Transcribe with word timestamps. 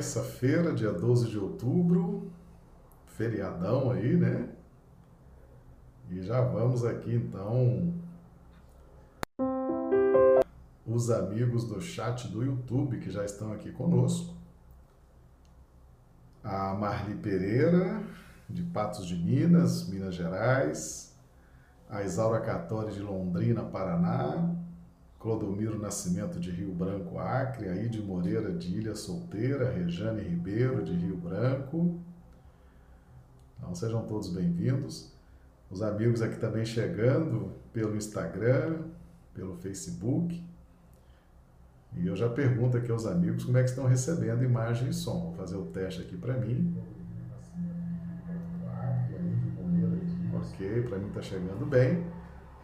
terça-feira, 0.00 0.72
dia 0.72 0.90
12 0.90 1.28
de 1.28 1.38
outubro, 1.38 2.32
feriadão 3.04 3.90
aí, 3.90 4.16
né? 4.16 4.48
E 6.08 6.22
já 6.22 6.40
vamos 6.40 6.86
aqui 6.86 7.14
então 7.14 7.92
os 10.86 11.10
amigos 11.10 11.64
do 11.64 11.82
chat 11.82 12.28
do 12.28 12.42
YouTube 12.42 12.98
que 12.98 13.10
já 13.10 13.26
estão 13.26 13.52
aqui 13.52 13.70
conosco. 13.70 14.34
A 16.42 16.72
Marli 16.72 17.14
Pereira, 17.16 18.02
de 18.48 18.62
Patos 18.62 19.06
de 19.06 19.14
Minas, 19.14 19.86
Minas 19.86 20.14
Gerais 20.14 21.10
a 21.90 22.04
Isaura 22.04 22.40
Catori 22.40 22.92
de 22.92 23.00
Londrina, 23.00 23.64
Paraná, 23.64 24.54
Clodomiro 25.20 25.78
Nascimento 25.78 26.40
de 26.40 26.50
Rio 26.50 26.72
Branco, 26.72 27.18
Acre, 27.18 27.68
Aide 27.68 28.00
Moreira 28.00 28.50
de 28.54 28.74
Ilha 28.78 28.94
Solteira, 28.94 29.70
Rejane 29.70 30.22
Ribeiro 30.22 30.82
de 30.82 30.94
Rio 30.94 31.18
Branco. 31.18 32.00
Então 33.58 33.74
sejam 33.74 34.06
todos 34.06 34.32
bem-vindos. 34.32 35.12
Os 35.70 35.82
amigos 35.82 36.22
aqui 36.22 36.38
também 36.38 36.64
chegando 36.64 37.52
pelo 37.70 37.94
Instagram, 37.94 38.84
pelo 39.34 39.56
Facebook. 39.56 40.42
E 41.98 42.06
eu 42.06 42.16
já 42.16 42.30
pergunto 42.30 42.78
aqui 42.78 42.90
aos 42.90 43.04
amigos 43.04 43.44
como 43.44 43.58
é 43.58 43.62
que 43.62 43.68
estão 43.68 43.84
recebendo 43.84 44.42
imagem 44.42 44.88
e 44.88 44.94
som. 44.94 45.20
Vou 45.20 45.34
fazer 45.34 45.56
o 45.56 45.66
teste 45.66 46.00
aqui 46.00 46.16
para 46.16 46.32
mim. 46.38 46.74
Ok, 50.32 50.82
para 50.88 50.98
mim 50.98 51.08
está 51.08 51.20
chegando 51.20 51.66
bem. 51.66 52.06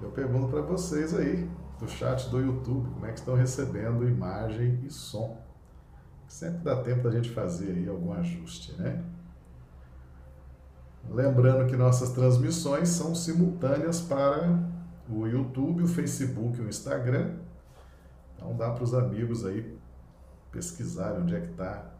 Eu 0.00 0.10
pergunto 0.10 0.48
para 0.48 0.62
vocês 0.62 1.14
aí, 1.14 1.46
do 1.78 1.88
chat 1.88 2.28
do 2.30 2.40
YouTube, 2.40 2.90
como 2.90 3.06
é 3.06 3.12
que 3.12 3.18
estão 3.18 3.34
recebendo 3.34 4.08
imagem 4.08 4.80
e 4.84 4.90
som. 4.90 5.40
Sempre 6.26 6.60
dá 6.60 6.82
tempo 6.82 7.02
da 7.02 7.10
gente 7.10 7.30
fazer 7.30 7.72
aí 7.72 7.88
algum 7.88 8.12
ajuste, 8.12 8.72
né? 8.80 9.04
Lembrando 11.08 11.68
que 11.68 11.76
nossas 11.76 12.10
transmissões 12.10 12.88
são 12.88 13.14
simultâneas 13.14 14.00
para 14.00 14.58
o 15.08 15.26
YouTube, 15.26 15.84
o 15.84 15.86
Facebook 15.86 16.58
e 16.58 16.62
o 16.62 16.68
Instagram. 16.68 17.36
Então 18.34 18.56
dá 18.56 18.70
para 18.70 18.82
os 18.82 18.92
amigos 18.92 19.44
aí 19.46 19.78
pesquisarem 20.50 21.22
onde 21.22 21.36
é 21.36 21.40
que 21.40 21.50
está 21.50 21.92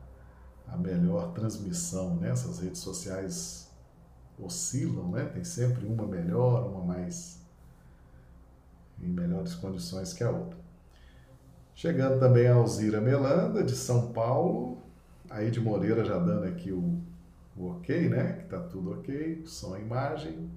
a 0.67 0.77
melhor 0.77 1.33
transmissão 1.33 2.17
nessas 2.17 2.59
redes 2.59 2.81
sociais 2.81 3.71
oscilam, 4.39 5.11
né? 5.11 5.25
Tem 5.27 5.45
sempre 5.45 5.87
uma 5.87 6.07
melhor, 6.07 6.69
uma 6.69 6.85
mais 6.85 7.46
em 9.01 9.09
melhores 9.09 9.55
condições 9.55 10.13
que 10.13 10.25
a 10.25 10.31
outra. 10.31 10.59
Chegando 11.75 12.19
também 12.19 12.47
a 12.47 12.55
Alzira 12.55 13.01
Melanda, 13.01 13.63
de 13.63 13.77
São 13.77 14.13
Paulo, 14.13 14.79
aí 15.29 15.51
de 15.51 15.61
Moreira 15.61 16.05
já 16.05 16.19
dando 16.19 16.45
aqui 16.45 16.73
o, 16.73 17.01
o 17.57 17.71
ok, 17.71 18.09
né? 18.09 18.33
Que 18.35 18.45
tá 18.45 18.61
tudo 18.61 18.93
ok, 18.93 19.43
som 19.47 19.77
e 19.77 19.83
imagem. 19.83 20.51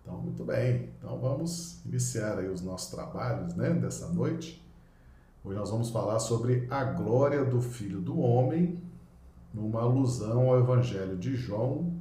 Então, 0.00 0.18
muito 0.18 0.44
bem. 0.44 0.90
Então, 0.98 1.18
vamos 1.18 1.84
iniciar 1.84 2.38
aí 2.38 2.48
os 2.48 2.62
nossos 2.62 2.92
trabalhos, 2.92 3.54
né? 3.54 3.70
Dessa 3.70 4.08
noite. 4.08 4.64
Hoje 5.42 5.58
nós 5.58 5.70
vamos 5.70 5.90
falar 5.90 6.20
sobre 6.20 6.66
a 6.70 6.84
glória 6.84 7.44
do 7.44 7.60
Filho 7.60 8.00
do 8.00 8.18
Homem, 8.18 8.80
numa 9.52 9.80
alusão 9.80 10.50
ao 10.50 10.58
Evangelho 10.58 11.16
de 11.16 11.34
João, 11.34 11.94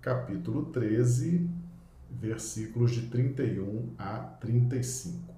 capítulo 0.00 0.66
13, 0.66 1.48
versículos 2.20 2.92
de 2.92 3.08
31 3.08 3.94
a 3.98 4.18
35. 4.40 5.32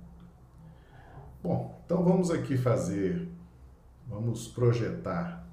Bom, 1.43 1.83
então 1.85 2.03
vamos 2.03 2.31
aqui 2.31 2.57
fazer, 2.57 3.29
vamos 4.09 4.49
projetar. 4.49 5.45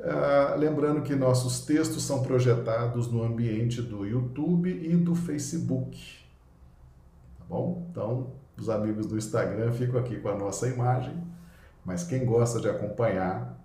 Ah, 0.00 0.54
lembrando 0.56 1.02
que 1.02 1.14
nossos 1.14 1.64
textos 1.64 2.04
são 2.04 2.22
projetados 2.22 3.10
no 3.10 3.22
ambiente 3.22 3.82
do 3.82 4.06
YouTube 4.06 4.70
e 4.70 4.96
do 4.96 5.14
Facebook. 5.14 5.98
Tá 7.38 7.44
bom? 7.48 7.86
Então, 7.90 8.32
os 8.56 8.68
amigos 8.68 9.06
do 9.06 9.16
Instagram 9.16 9.72
ficam 9.72 9.98
aqui 9.98 10.18
com 10.20 10.28
a 10.28 10.36
nossa 10.36 10.68
imagem, 10.68 11.14
mas 11.84 12.04
quem 12.04 12.24
gosta 12.24 12.60
de 12.60 12.68
acompanhar 12.68 13.58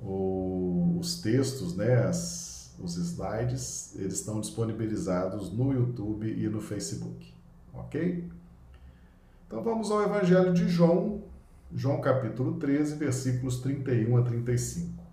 os 0.00 1.20
textos, 1.20 1.76
né, 1.76 2.06
as, 2.06 2.53
os 2.78 2.96
slides, 2.96 3.94
eles 3.96 4.14
estão 4.14 4.40
disponibilizados 4.40 5.52
no 5.52 5.72
YouTube 5.72 6.26
e 6.26 6.48
no 6.48 6.60
Facebook, 6.60 7.32
ok? 7.72 8.28
Então 9.46 9.62
vamos 9.62 9.90
ao 9.90 10.02
Evangelho 10.02 10.52
de 10.52 10.68
João, 10.68 11.22
João 11.72 12.00
capítulo 12.00 12.58
13, 12.58 12.96
versículos 12.96 13.60
31 13.60 14.16
a 14.16 14.22
35. 14.22 15.04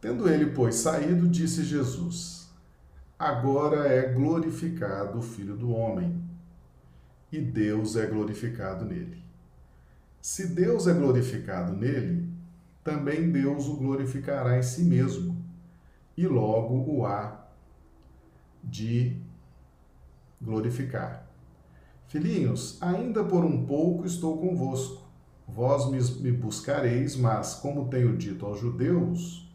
Tendo 0.00 0.28
ele, 0.28 0.46
pois, 0.46 0.76
saído, 0.76 1.28
disse 1.28 1.62
Jesus: 1.62 2.48
Agora 3.18 3.86
é 3.86 4.12
glorificado 4.12 5.18
o 5.18 5.22
Filho 5.22 5.54
do 5.56 5.70
Homem, 5.70 6.22
e 7.30 7.38
Deus 7.38 7.96
é 7.96 8.06
glorificado 8.06 8.84
nele. 8.84 9.22
Se 10.22 10.46
Deus 10.48 10.86
é 10.86 10.94
glorificado 10.94 11.72
nele, 11.72 12.28
também 12.82 13.30
Deus 13.30 13.68
o 13.68 13.76
glorificará 13.76 14.58
em 14.58 14.62
si 14.62 14.84
mesmo, 14.84 15.29
e 16.20 16.28
logo 16.28 16.84
o 16.86 17.06
há 17.06 17.46
de 18.62 19.16
glorificar. 20.38 21.26
Filhinhos, 22.08 22.76
ainda 22.82 23.24
por 23.24 23.42
um 23.42 23.64
pouco 23.64 24.04
estou 24.04 24.36
convosco. 24.36 25.00
Vós 25.48 25.90
me 26.20 26.30
buscareis, 26.30 27.16
mas, 27.16 27.54
como 27.54 27.88
tenho 27.88 28.18
dito 28.18 28.44
aos 28.44 28.60
judeus, 28.60 29.50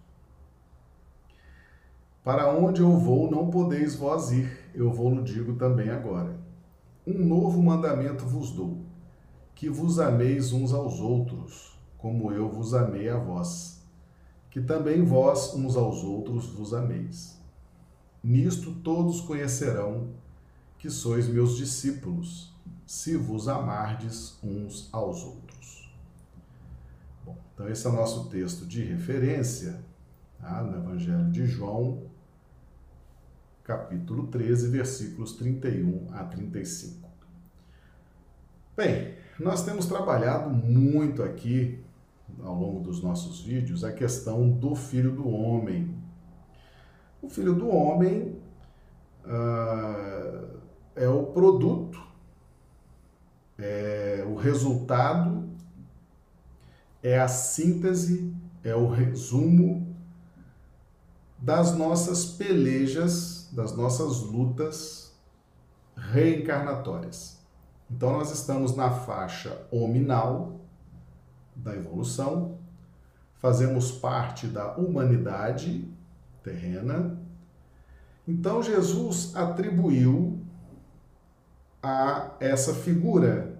para 2.24 2.52
onde 2.52 2.82
eu 2.82 2.98
vou 2.98 3.30
não 3.30 3.52
podeis 3.52 3.96
vós 3.96 4.32
ir, 4.32 4.50
eu 4.74 4.92
vou-lo 4.92 5.24
digo 5.24 5.54
também 5.54 5.90
agora. 5.92 6.36
Um 7.06 7.24
novo 7.24 7.62
mandamento 7.62 8.26
vos 8.26 8.50
dou, 8.50 8.80
que 9.54 9.70
vos 9.70 10.00
ameis 10.00 10.52
uns 10.52 10.74
aos 10.74 11.00
outros 11.00 11.76
como 12.00 12.32
eu 12.32 12.50
vos 12.50 12.74
amei 12.74 13.08
a 13.10 13.18
vós, 13.18 13.75
que 14.56 14.62
também 14.62 15.04
vós 15.04 15.54
uns 15.54 15.76
aos 15.76 16.02
outros 16.02 16.46
vos 16.46 16.74
ameis. 16.74 17.38
Nisto 18.24 18.74
todos 18.76 19.20
conhecerão 19.20 20.14
que 20.78 20.90
sois 20.90 21.28
meus 21.28 21.58
discípulos, 21.58 22.56
se 22.88 23.18
vos 23.18 23.50
amardes 23.50 24.40
uns 24.42 24.88
aos 24.94 25.26
outros. 25.26 25.94
Bom, 27.26 27.36
então 27.54 27.68
esse 27.68 27.86
é 27.86 27.90
o 27.90 27.94
nosso 27.94 28.30
texto 28.30 28.66
de 28.66 28.82
referência 28.82 29.84
tá? 30.40 30.64
no 30.64 30.78
Evangelho 30.78 31.30
de 31.32 31.46
João, 31.46 32.04
capítulo 33.62 34.28
13, 34.28 34.70
versículos 34.70 35.34
31 35.34 36.08
a 36.14 36.24
35. 36.24 37.10
Bem, 38.78 39.16
nós 39.38 39.66
temos 39.66 39.86
trabalhado 39.86 40.50
muito 40.50 41.24
aqui 41.24 41.84
ao 42.44 42.56
longo 42.56 42.80
dos 42.80 43.02
nossos 43.02 43.42
vídeos 43.42 43.84
a 43.84 43.92
questão 43.92 44.50
do 44.50 44.76
filho 44.76 45.12
do 45.12 45.28
homem. 45.28 45.96
O 47.22 47.30
filho 47.30 47.54
do 47.54 47.70
homem 47.70 48.36
uh, 49.26 50.60
é 50.96 51.08
o 51.08 51.24
produto, 51.28 52.02
é 53.58 54.26
o 54.28 54.36
resultado, 54.36 55.50
é 57.02 57.20
a 57.20 57.28
síntese, 57.28 58.34
é 58.64 58.76
o 58.76 58.88
resumo 58.90 59.96
das 61.38 61.76
nossas 61.76 62.26
pelejas, 62.26 63.50
das 63.52 63.76
nossas 63.76 64.22
lutas 64.22 65.14
reencarnatórias. 65.96 67.40
Então, 67.90 68.14
nós 68.14 68.32
estamos 68.32 68.76
na 68.76 68.90
faixa 68.90 69.68
hominal, 69.72 70.55
da 71.56 71.76
evolução, 71.76 72.58
fazemos 73.36 73.92
parte 73.92 74.48
da 74.48 74.76
humanidade 74.76 75.88
terrena. 76.44 77.18
Então 78.28 78.62
Jesus 78.62 79.36
atribuiu 79.36 80.40
a 81.82 82.32
essa 82.40 82.74
figura 82.74 83.56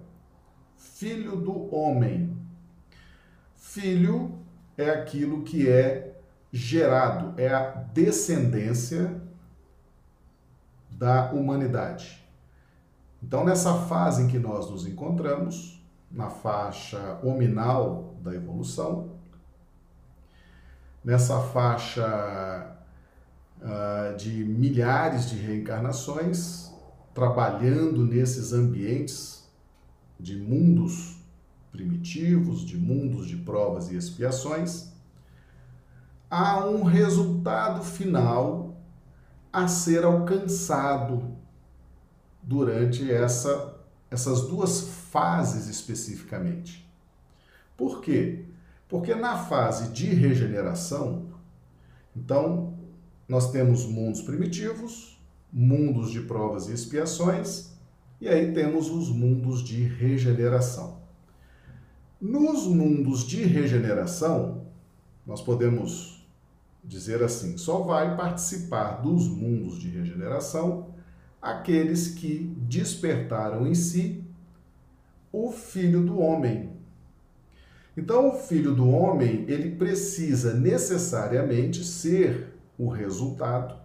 filho 0.76 1.36
do 1.36 1.74
homem. 1.74 2.36
Filho 3.54 4.38
é 4.76 4.90
aquilo 4.90 5.42
que 5.42 5.68
é 5.68 6.18
gerado, 6.52 7.38
é 7.40 7.48
a 7.52 7.70
descendência 7.70 9.20
da 10.90 11.30
humanidade. 11.32 12.24
Então, 13.22 13.44
nessa 13.44 13.74
fase 13.86 14.22
em 14.22 14.28
que 14.28 14.38
nós 14.38 14.70
nos 14.70 14.86
encontramos, 14.86 15.75
na 16.10 16.30
faixa 16.30 17.18
hominal 17.22 18.14
da 18.22 18.34
evolução. 18.34 19.10
Nessa 21.04 21.40
faixa 21.40 22.76
uh, 23.60 24.16
de 24.16 24.44
milhares 24.44 25.28
de 25.28 25.36
reencarnações, 25.36 26.72
trabalhando 27.14 28.04
nesses 28.04 28.52
ambientes 28.52 29.44
de 30.18 30.36
mundos 30.36 31.16
primitivos, 31.70 32.62
de 32.62 32.76
mundos 32.76 33.26
de 33.26 33.36
provas 33.36 33.90
e 33.90 33.96
expiações, 33.96 34.92
há 36.30 36.64
um 36.66 36.82
resultado 36.82 37.82
final 37.84 38.74
a 39.52 39.68
ser 39.68 40.04
alcançado 40.04 41.36
durante 42.42 43.10
essa, 43.10 43.74
essas 44.10 44.42
duas 44.42 44.80
fases 45.16 45.66
especificamente. 45.66 46.86
Por 47.74 48.02
quê? 48.02 48.44
Porque 48.86 49.14
na 49.14 49.38
fase 49.38 49.90
de 49.90 50.04
regeneração, 50.04 51.28
então, 52.14 52.74
nós 53.26 53.50
temos 53.50 53.86
mundos 53.86 54.20
primitivos, 54.20 55.18
mundos 55.50 56.10
de 56.10 56.20
provas 56.20 56.68
e 56.68 56.74
expiações, 56.74 57.70
e 58.20 58.28
aí 58.28 58.52
temos 58.52 58.90
os 58.90 59.08
mundos 59.08 59.64
de 59.64 59.84
regeneração. 59.84 60.98
Nos 62.20 62.66
mundos 62.66 63.26
de 63.26 63.42
regeneração, 63.42 64.66
nós 65.26 65.40
podemos 65.40 66.28
dizer 66.84 67.22
assim: 67.22 67.56
só 67.56 67.78
vai 67.80 68.14
participar 68.18 69.00
dos 69.00 69.26
mundos 69.26 69.80
de 69.80 69.88
regeneração 69.88 70.94
aqueles 71.40 72.08
que 72.08 72.54
despertaram 72.68 73.66
em 73.66 73.74
si 73.74 74.25
o 75.44 75.52
Filho 75.52 76.02
do 76.02 76.18
Homem. 76.18 76.70
Então, 77.94 78.30
o 78.30 78.32
Filho 78.32 78.74
do 78.74 78.88
Homem, 78.88 79.44
ele 79.48 79.76
precisa 79.76 80.54
necessariamente 80.54 81.84
ser 81.84 82.54
o 82.78 82.88
resultado 82.88 83.78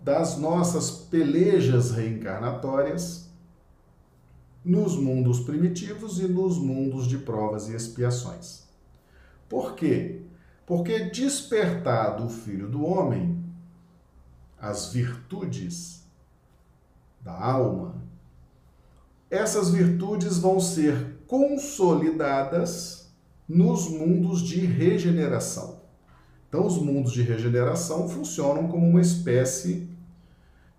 das 0.00 0.38
nossas 0.38 0.90
pelejas 0.90 1.90
reencarnatórias 1.92 3.30
nos 4.64 4.96
mundos 4.96 5.40
primitivos 5.40 6.18
e 6.18 6.26
nos 6.26 6.58
mundos 6.58 7.06
de 7.06 7.18
provas 7.18 7.68
e 7.68 7.74
expiações. 7.74 8.66
Por 9.48 9.74
quê? 9.74 10.22
Porque 10.64 11.10
despertado 11.10 12.26
o 12.26 12.30
Filho 12.30 12.68
do 12.68 12.84
Homem, 12.84 13.44
as 14.58 14.92
virtudes 14.92 16.06
da 17.20 17.38
alma, 17.38 18.01
essas 19.32 19.70
virtudes 19.70 20.36
vão 20.36 20.60
ser 20.60 21.16
consolidadas 21.26 23.10
nos 23.48 23.88
mundos 23.88 24.42
de 24.42 24.60
regeneração. 24.66 25.80
Então, 26.46 26.66
os 26.66 26.76
mundos 26.76 27.12
de 27.12 27.22
regeneração 27.22 28.06
funcionam 28.10 28.68
como 28.68 28.86
uma 28.86 29.00
espécie 29.00 29.88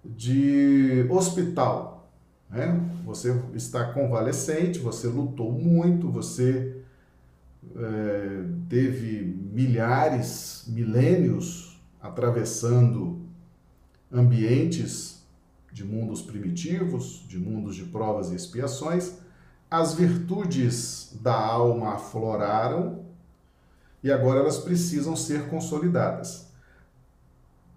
de 0.05 1.03
hospital. 1.09 2.07
Né? 2.47 2.79
Você 3.05 3.35
está 3.55 3.91
convalescente, 3.91 4.77
você 4.77 5.07
lutou 5.07 5.51
muito, 5.51 6.11
você 6.11 6.77
é, 7.75 8.43
teve 8.69 9.35
milhares, 9.51 10.65
milênios 10.67 11.81
atravessando 11.99 13.19
ambientes 14.11 15.12
de 15.73 15.83
mundos 15.83 16.21
primitivos, 16.21 17.25
de 17.27 17.37
mundos 17.39 17.75
de 17.75 17.83
provas 17.83 18.31
e 18.31 18.35
expiações, 18.35 19.15
as 19.69 19.95
virtudes 19.95 21.17
da 21.19 21.35
alma 21.35 21.95
afloraram 21.95 23.03
e 24.03 24.11
agora 24.11 24.39
elas 24.39 24.59
precisam 24.59 25.15
ser 25.15 25.49
consolidadas. 25.49 26.47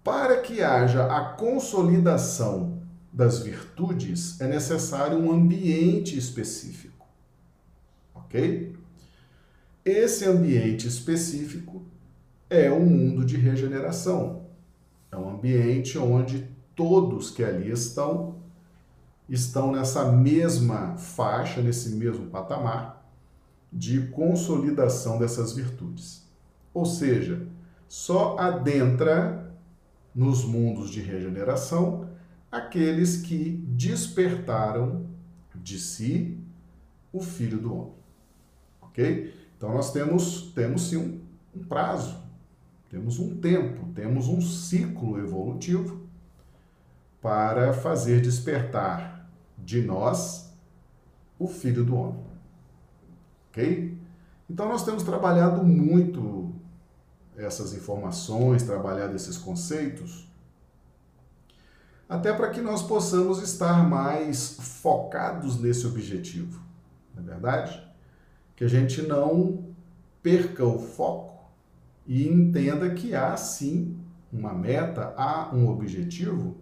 Para 0.03 0.39
que 0.41 0.61
haja 0.61 1.05
a 1.05 1.33
consolidação 1.33 2.77
das 3.11 3.39
virtudes, 3.39 4.39
é 4.39 4.47
necessário 4.47 5.17
um 5.17 5.31
ambiente 5.31 6.15
específico. 6.15 7.07
Ok? 8.13 8.75
Esse 9.83 10.25
ambiente 10.25 10.87
específico 10.87 11.83
é 12.49 12.69
o 12.69 12.79
mundo 12.79 13.25
de 13.25 13.37
regeneração. 13.37 14.45
É 15.11 15.17
um 15.17 15.29
ambiente 15.29 15.97
onde 15.97 16.47
todos 16.77 17.31
que 17.31 17.43
ali 17.43 17.69
estão 17.69 18.35
estão 19.27 19.73
nessa 19.73 20.09
mesma 20.09 20.95
faixa, 20.95 21.61
nesse 21.61 21.89
mesmo 21.89 22.27
patamar 22.27 23.05
de 23.73 24.07
consolidação 24.07 25.19
dessas 25.19 25.51
virtudes. 25.51 26.25
Ou 26.73 26.85
seja, 26.85 27.45
só 27.89 28.37
adentra 28.37 29.53
nos 30.15 30.45
mundos 30.45 30.89
de 30.89 31.01
regeneração 31.01 32.09
aqueles 32.49 33.17
que 33.17 33.49
despertaram 33.67 35.05
de 35.53 35.77
si 35.77 36.37
o 37.11 37.19
Filho 37.19 37.59
do 37.59 37.75
Homem. 37.75 37.93
Ok? 38.81 39.33
Então 39.57 39.73
nós 39.73 39.91
temos, 39.91 40.53
temos 40.53 40.83
sim 40.83 40.95
um, 40.95 41.59
um 41.59 41.63
prazo, 41.65 42.17
temos 42.89 43.19
um 43.19 43.35
tempo, 43.35 43.91
temos 43.93 44.29
um 44.29 44.39
ciclo 44.39 45.19
evolutivo 45.19 46.06
para 47.21 47.73
fazer 47.73 48.21
despertar 48.21 49.27
de 49.57 49.81
nós 49.81 50.53
o 51.39 51.47
Filho 51.47 51.83
do 51.83 51.95
Homem. 51.95 52.25
Ok? 53.49 53.97
Então 54.49 54.67
nós 54.67 54.83
temos 54.85 55.03
trabalhado 55.03 55.63
muito 55.63 56.53
essas 57.35 57.73
informações, 57.73 58.63
trabalhado 58.63 59.15
esses 59.15 59.37
conceitos, 59.37 60.27
até 62.09 62.31
para 62.33 62.49
que 62.49 62.61
nós 62.61 62.81
possamos 62.81 63.41
estar 63.41 63.87
mais 63.87 64.57
focados 64.81 65.59
nesse 65.59 65.85
objetivo, 65.85 66.61
não 67.13 67.21
é 67.21 67.25
verdade? 67.25 67.87
Que 68.55 68.63
a 68.63 68.67
gente 68.67 69.01
não 69.01 69.65
perca 70.23 70.63
o 70.63 70.79
foco 70.79 71.51
e 72.05 72.27
entenda 72.27 72.89
que 72.91 73.13
há 73.13 73.35
sim 73.35 73.99
uma 74.31 74.53
meta, 74.53 75.13
há 75.17 75.53
um 75.53 75.67
objetivo 75.69 76.55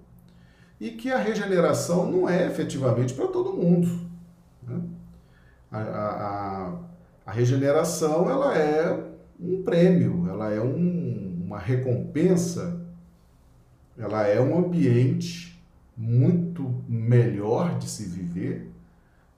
e 0.86 0.92
que 0.92 1.12
a 1.12 1.18
regeneração 1.18 2.12
não 2.12 2.30
é 2.30 2.46
efetivamente 2.46 3.12
para 3.16 3.28
todo 3.28 3.58
mundo. 3.58 4.08
Né? 4.62 4.84
A, 5.72 5.80
a, 5.80 6.80
a, 7.26 7.32
regeneração 7.32 8.30
ela 8.30 8.56
é 8.56 9.04
um 9.40 9.64
prêmio, 9.64 10.30
ela 10.30 10.54
é 10.54 10.62
um, 10.62 11.42
uma 11.44 11.58
recompensa, 11.58 12.86
ela 13.98 14.28
é 14.28 14.40
um 14.40 14.60
ambiente 14.60 15.60
muito 15.98 16.84
melhor 16.88 17.80
de 17.80 17.90
se 17.90 18.06
viver, 18.06 18.70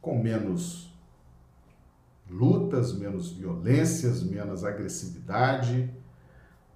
com 0.01 0.21
menos 0.21 0.93
lutas, 2.29 2.93
menos 2.93 3.31
violências, 3.31 4.21
menos 4.21 4.65
agressividade. 4.65 5.89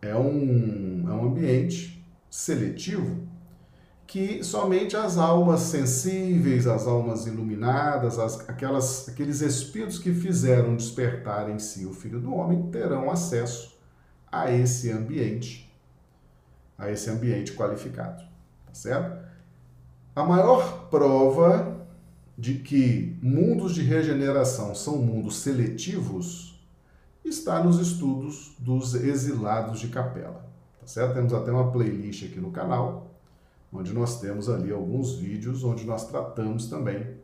É 0.02 0.16
um, 0.16 1.10
é 1.10 1.12
um 1.12 1.26
ambiente 1.26 2.02
seletivo 2.30 3.30
que 4.12 4.44
somente 4.44 4.98
as 4.98 5.18
almas 5.18 5.62
sensíveis, 5.62 6.68
as 6.68 6.86
almas 6.86 7.28
iluminadas, 7.28 8.20
as, 8.20 8.42
aquelas, 8.50 9.08
aqueles 9.08 9.40
espíritos 9.40 10.00
que 10.00 10.14
fizeram 10.14 10.76
despertar 10.76 11.50
em 11.50 11.58
si 11.58 11.86
o 11.86 11.94
Filho 11.94 12.20
do 12.20 12.36
Homem 12.36 12.62
terão 12.64 13.10
acesso 13.10 13.80
a 14.30 14.52
esse 14.52 14.92
ambiente, 14.92 15.74
a 16.78 16.92
esse 16.92 17.10
ambiente 17.10 17.54
qualificado, 17.54 18.22
tá 18.66 18.74
certo? 18.74 19.26
A 20.14 20.24
maior 20.26 20.90
prova 20.90 21.88
de 22.38 22.56
que 22.56 23.18
mundos 23.22 23.74
de 23.74 23.82
regeneração 23.82 24.76
são 24.76 24.98
mundos 24.98 25.38
seletivos 25.38 26.62
está 27.24 27.64
nos 27.64 27.80
estudos 27.80 28.58
dos 28.60 28.94
exilados 28.94 29.80
de 29.80 29.88
capela, 29.88 30.46
tá 30.82 30.86
certo? 30.86 31.14
Temos 31.14 31.34
até 31.34 31.50
uma 31.50 31.72
playlist 31.72 32.26
aqui 32.26 32.42
no 32.42 32.52
canal 32.52 33.11
onde 33.72 33.94
nós 33.94 34.20
temos 34.20 34.50
ali 34.50 34.72
alguns 34.72 35.16
vídeos 35.16 35.64
onde 35.64 35.86
nós 35.86 36.08
tratamos 36.08 36.68
também 36.68 37.16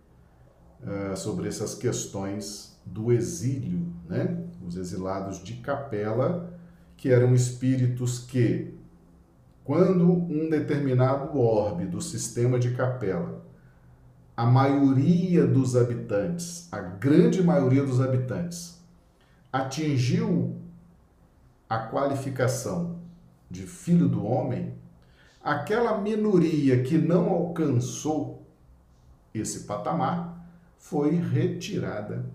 uh, 0.81 1.15
sobre 1.15 1.47
essas 1.47 1.75
questões 1.75 2.79
do 2.85 3.11
exílio, 3.11 3.85
né? 4.07 4.43
Os 4.65 4.77
exilados 4.77 5.43
de 5.43 5.55
capela, 5.55 6.53
que 6.95 7.09
eram 7.09 7.33
espíritos 7.35 8.19
que, 8.19 8.73
quando 9.63 10.09
um 10.09 10.49
determinado 10.49 11.37
orbe 11.37 11.85
do 11.85 12.01
sistema 12.01 12.57
de 12.57 12.73
capela, 12.75 13.45
a 14.35 14.45
maioria 14.45 15.45
dos 15.45 15.75
habitantes, 15.75 16.71
a 16.71 16.79
grande 16.79 17.43
maioria 17.43 17.83
dos 17.83 17.99
habitantes, 17.99 18.79
atingiu 19.51 20.55
a 21.69 21.79
qualificação 21.79 22.99
de 23.49 23.63
filho 23.63 24.07
do 24.07 24.23
homem, 24.25 24.73
aquela 25.47 25.97
minoria 25.97 26.83
que 26.83 26.97
não 26.97 27.29
alcançou 27.29 28.45
esse 29.33 29.61
patamar 29.61 30.45
foi 30.77 31.15
retirada 31.15 32.25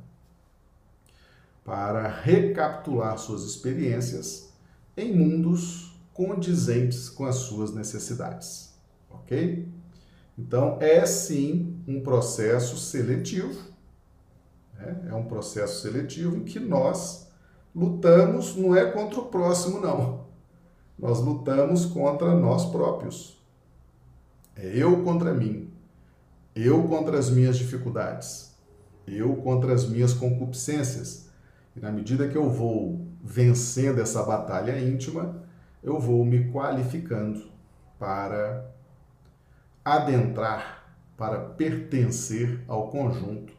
para 1.62 2.08
recapitular 2.08 3.18
suas 3.18 3.44
experiências 3.44 4.50
em 4.96 5.14
mundos 5.14 5.94
condizentes 6.14 7.10
com 7.10 7.26
as 7.26 7.36
suas 7.36 7.74
necessidades, 7.74 8.74
ok? 9.10 9.68
Então, 10.38 10.78
é 10.80 11.04
sim 11.04 11.82
um 11.86 12.00
processo 12.00 12.78
seletivo, 12.78 13.60
né? 14.74 15.08
é 15.10 15.14
um 15.14 15.24
processo 15.24 15.82
seletivo 15.82 16.36
em 16.36 16.44
que 16.44 16.58
nós 16.58 17.28
lutamos, 17.74 18.56
não 18.56 18.74
é 18.74 18.90
contra 18.90 19.20
o 19.20 19.26
próximo, 19.26 19.80
não. 19.80 20.21
Nós 21.02 21.18
lutamos 21.18 21.84
contra 21.84 22.32
nós 22.32 22.66
próprios. 22.66 23.36
É 24.54 24.68
eu 24.68 25.02
contra 25.02 25.34
mim, 25.34 25.68
eu 26.54 26.84
contra 26.84 27.18
as 27.18 27.28
minhas 27.28 27.58
dificuldades, 27.58 28.56
eu 29.04 29.34
contra 29.34 29.74
as 29.74 29.84
minhas 29.84 30.14
concupiscências. 30.14 31.28
E 31.74 31.80
na 31.80 31.90
medida 31.90 32.28
que 32.28 32.36
eu 32.36 32.48
vou 32.48 33.04
vencendo 33.20 34.00
essa 34.00 34.22
batalha 34.22 34.78
íntima, 34.78 35.42
eu 35.82 35.98
vou 35.98 36.24
me 36.24 36.52
qualificando 36.52 37.50
para 37.98 38.70
adentrar, 39.84 40.94
para 41.16 41.40
pertencer 41.40 42.62
ao 42.68 42.90
conjunto 42.90 43.52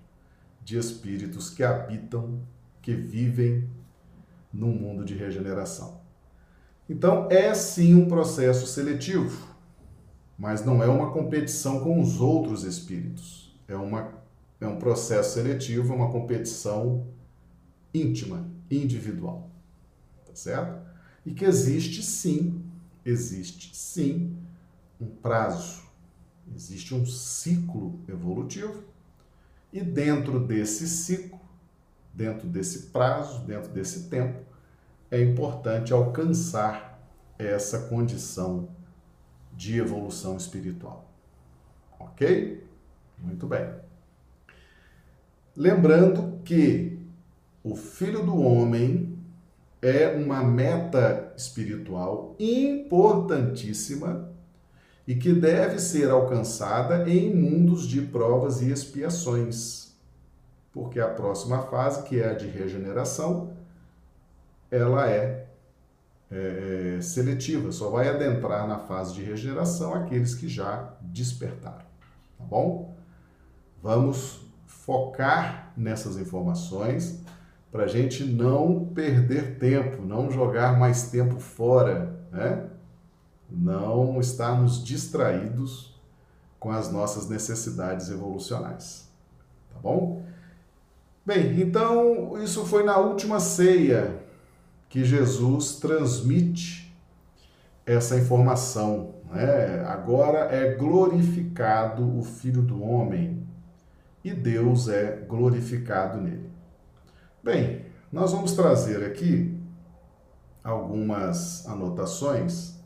de 0.63 0.77
espíritos 0.77 1.49
que 1.49 1.61
habitam, 1.61 2.39
que 2.81 2.93
vivem 2.93 3.69
no 4.53 4.67
mundo 4.67 5.03
de 5.03 5.13
regeneração. 5.13 6.02
Então, 6.89 7.27
é 7.31 7.53
sim 7.53 7.95
um 7.95 8.07
processo 8.07 8.67
seletivo, 8.67 9.47
mas 10.37 10.65
não 10.65 10.83
é 10.83 10.87
uma 10.87 11.11
competição 11.11 11.79
com 11.79 12.01
os 12.01 12.19
outros 12.19 12.63
espíritos. 12.63 13.53
É, 13.67 13.75
uma, 13.75 14.13
é 14.59 14.67
um 14.67 14.77
processo 14.77 15.35
seletivo, 15.35 15.93
uma 15.93 16.11
competição 16.11 17.07
íntima, 17.93 18.45
individual. 18.69 19.49
Tá 20.25 20.35
certo? 20.35 20.81
E 21.25 21.33
que 21.33 21.45
existe 21.45 22.03
sim, 22.03 22.61
existe 23.05 23.75
sim 23.75 24.35
um 24.99 25.07
prazo, 25.07 25.83
existe 26.53 26.93
um 26.93 27.05
ciclo 27.05 27.99
evolutivo, 28.07 28.83
e 29.71 29.81
dentro 29.81 30.39
desse 30.39 30.87
ciclo, 30.87 31.39
dentro 32.13 32.47
desse 32.47 32.87
prazo, 32.87 33.43
dentro 33.45 33.71
desse 33.71 34.09
tempo, 34.09 34.39
é 35.13 35.21
importante 35.21 35.93
alcançar 35.93 36.99
essa 37.37 37.81
condição 37.81 38.69
de 39.55 39.77
evolução 39.77 40.35
espiritual. 40.35 41.07
Ok? 41.99 42.65
Muito 43.19 43.45
bem. 43.45 43.69
Lembrando 45.55 46.39
que 46.43 46.97
o 47.63 47.75
Filho 47.75 48.25
do 48.25 48.41
Homem 48.41 49.15
é 49.83 50.07
uma 50.17 50.43
meta 50.43 51.31
espiritual 51.37 52.35
importantíssima 52.39 54.33
e 55.07 55.13
que 55.13 55.31
deve 55.31 55.77
ser 55.77 56.09
alcançada 56.09 57.07
em 57.07 57.31
mundos 57.35 57.87
de 57.87 58.01
provas 58.01 58.63
e 58.63 58.71
expiações. 58.71 59.93
Porque 60.71 60.99
a 60.99 61.07
próxima 61.07 61.61
fase, 61.67 62.01
que 62.01 62.19
é 62.19 62.31
a 62.31 62.33
de 62.33 62.47
regeneração, 62.47 63.61
ela 64.73 65.07
é, 65.07 65.45
é, 66.31 66.95
é, 66.97 67.01
seletiva, 67.01 67.71
só 67.71 67.91
vai 67.91 68.09
adentrar 68.09 68.67
na 68.67 68.79
fase 68.79 69.13
de 69.13 69.21
regeneração 69.21 69.93
aqueles 69.93 70.33
que 70.33 70.47
já 70.47 70.95
despertaram, 70.99 71.85
tá 72.37 72.43
bom? 72.43 72.95
Vamos 73.83 74.41
focar 74.65 75.71
nessas 75.77 76.17
informações 76.17 77.21
para 77.71 77.83
a 77.83 77.87
gente 77.87 78.23
não 78.23 78.85
perder 78.85 79.59
tempo, 79.59 80.01
não 80.01 80.31
jogar 80.31 80.79
mais 80.79 81.11
tempo 81.11 81.39
fora, 81.39 82.19
né? 82.31 82.67
Não 83.51 84.19
estarmos 84.19 84.83
distraídos 84.83 86.01
com 86.59 86.71
as 86.71 86.91
nossas 86.91 87.29
necessidades 87.29 88.09
evolucionais, 88.09 89.07
tá 89.71 89.79
bom? 89.79 90.25
Bem, 91.23 91.61
então 91.61 92.41
isso 92.41 92.65
foi 92.65 92.83
na 92.83 92.97
última 92.97 93.39
ceia 93.39 94.23
que 94.93 95.03
Jesus 95.03 95.77
transmite 95.79 96.95
essa 97.83 98.15
informação. 98.15 99.15
Né? 99.31 99.83
Agora 99.87 100.55
é 100.55 100.75
glorificado 100.75 102.15
o 102.15 102.21
Filho 102.21 102.61
do 102.61 102.83
Homem 102.83 103.43
e 104.23 104.31
Deus 104.31 104.87
é 104.87 105.25
glorificado 105.27 106.21
nele. 106.21 106.47
Bem, 107.43 107.87
nós 108.11 108.33
vamos 108.33 108.51
trazer 108.51 109.03
aqui 109.03 109.59
algumas 110.63 111.67
anotações 111.67 112.79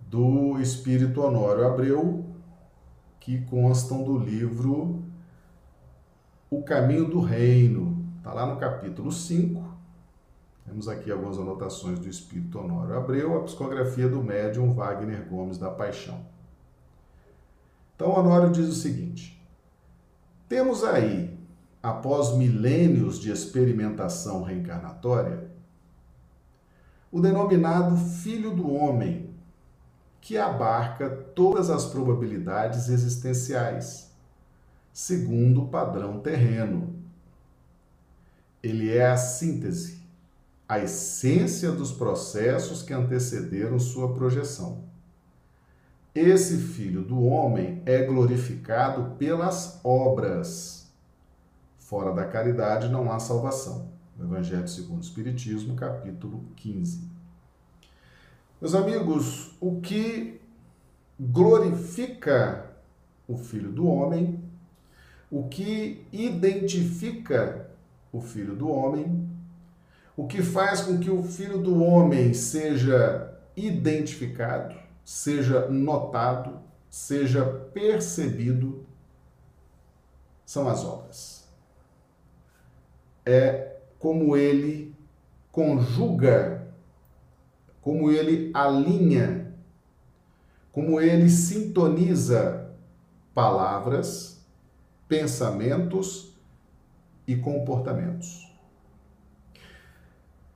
do 0.00 0.58
Espírito 0.58 1.20
Honório 1.20 1.66
Abreu 1.66 2.24
que 3.20 3.42
constam 3.42 4.02
do 4.02 4.16
livro 4.16 5.04
O 6.48 6.62
Caminho 6.62 7.04
do 7.04 7.20
Reino. 7.20 8.02
Está 8.16 8.32
lá 8.32 8.46
no 8.46 8.58
capítulo 8.58 9.12
5, 9.12 9.57
temos 10.68 10.86
aqui 10.86 11.10
algumas 11.10 11.38
anotações 11.38 11.98
do 11.98 12.08
Espírito 12.08 12.58
Honório 12.58 12.96
Abreu, 12.96 13.38
a 13.38 13.42
psicografia 13.42 14.06
do 14.06 14.22
médium 14.22 14.74
Wagner 14.74 15.26
Gomes 15.26 15.56
da 15.56 15.70
Paixão. 15.70 16.26
Então, 17.96 18.10
Honório 18.10 18.52
diz 18.52 18.68
o 18.68 18.74
seguinte: 18.74 19.42
temos 20.46 20.84
aí, 20.84 21.36
após 21.82 22.36
milênios 22.36 23.18
de 23.18 23.30
experimentação 23.30 24.42
reencarnatória, 24.42 25.50
o 27.10 27.20
denominado 27.20 27.96
Filho 27.96 28.54
do 28.54 28.70
Homem, 28.70 29.30
que 30.20 30.36
abarca 30.36 31.08
todas 31.08 31.70
as 31.70 31.86
probabilidades 31.86 32.90
existenciais, 32.90 34.12
segundo 34.92 35.62
o 35.62 35.68
padrão 35.68 36.20
terreno. 36.20 36.94
Ele 38.62 38.94
é 38.94 39.06
a 39.06 39.16
síntese 39.16 39.97
a 40.68 40.78
essência 40.78 41.72
dos 41.72 41.90
processos 41.90 42.82
que 42.82 42.92
antecederam 42.92 43.78
sua 43.78 44.12
projeção. 44.12 44.84
Esse 46.14 46.58
filho 46.58 47.02
do 47.02 47.22
homem 47.22 47.82
é 47.86 48.02
glorificado 48.02 49.16
pelas 49.16 49.80
obras. 49.82 50.92
Fora 51.78 52.12
da 52.12 52.26
caridade 52.26 52.88
não 52.88 53.10
há 53.10 53.18
salvação. 53.18 53.88
Evangelho 54.20 54.68
segundo 54.68 54.98
o 54.98 55.04
Espiritismo, 55.04 55.74
capítulo 55.74 56.44
15. 56.56 57.08
Meus 58.60 58.74
amigos, 58.74 59.56
o 59.60 59.80
que 59.80 60.40
glorifica 61.18 62.68
o 63.26 63.36
filho 63.36 63.70
do 63.70 63.86
homem, 63.86 64.42
o 65.30 65.48
que 65.48 66.04
identifica 66.12 67.70
o 68.12 68.20
filho 68.20 68.56
do 68.56 68.68
homem, 68.68 69.27
o 70.18 70.26
que 70.26 70.42
faz 70.42 70.80
com 70.80 70.98
que 70.98 71.08
o 71.08 71.22
filho 71.22 71.58
do 71.58 71.80
homem 71.80 72.34
seja 72.34 73.38
identificado, 73.56 74.74
seja 75.04 75.68
notado, 75.68 76.58
seja 76.90 77.44
percebido, 77.72 78.84
são 80.44 80.68
as 80.68 80.84
obras. 80.84 81.48
É 83.24 83.76
como 84.00 84.36
ele 84.36 84.92
conjuga, 85.52 86.66
como 87.80 88.10
ele 88.10 88.50
alinha, 88.52 89.54
como 90.72 91.00
ele 91.00 91.30
sintoniza 91.30 92.74
palavras, 93.32 94.44
pensamentos 95.06 96.36
e 97.24 97.36
comportamentos. 97.36 98.47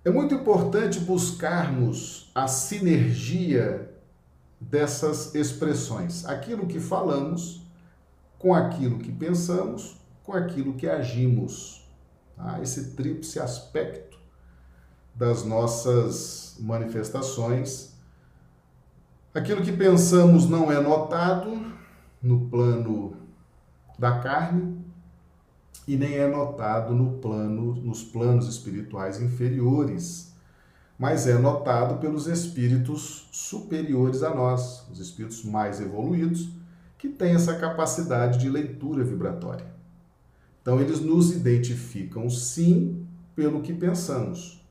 É 0.04 0.10
muito 0.10 0.34
importante 0.34 0.98
buscarmos 0.98 2.30
a 2.34 2.48
sinergia 2.48 3.88
dessas 4.60 5.32
expressões, 5.34 6.24
aquilo 6.26 6.66
que 6.66 6.80
falamos 6.80 7.62
com 8.36 8.52
aquilo 8.52 8.98
que 8.98 9.12
pensamos, 9.12 9.96
com 10.24 10.32
aquilo 10.32 10.74
que 10.74 10.88
agimos. 10.88 11.88
Tá? 12.36 12.60
Esse 12.60 12.96
tríplice 12.96 13.38
aspecto 13.38 14.18
das 15.14 15.44
nossas 15.44 16.56
manifestações. 16.58 17.96
Aquilo 19.32 19.62
que 19.62 19.72
pensamos 19.72 20.48
não 20.48 20.70
é 20.72 20.80
notado 20.80 21.72
no 22.20 22.48
plano 22.48 23.16
da 23.96 24.18
carne, 24.18 24.81
e 25.86 25.96
nem 25.96 26.14
é 26.14 26.28
notado 26.28 26.94
no 26.94 27.18
plano, 27.18 27.74
nos 27.74 28.02
planos 28.02 28.48
espirituais 28.48 29.20
inferiores, 29.20 30.32
mas 30.98 31.26
é 31.26 31.36
notado 31.36 31.98
pelos 31.98 32.26
espíritos 32.26 33.28
superiores 33.32 34.22
a 34.22 34.34
nós, 34.34 34.86
os 34.90 35.00
espíritos 35.00 35.44
mais 35.44 35.80
evoluídos, 35.80 36.48
que 36.96 37.08
têm 37.08 37.34
essa 37.34 37.56
capacidade 37.56 38.38
de 38.38 38.48
leitura 38.48 39.02
vibratória. 39.02 39.66
Então, 40.60 40.80
eles 40.80 41.00
nos 41.00 41.32
identificam 41.32 42.30
sim 42.30 43.04
pelo 43.34 43.62
que 43.62 43.72
pensamos. 43.72 44.64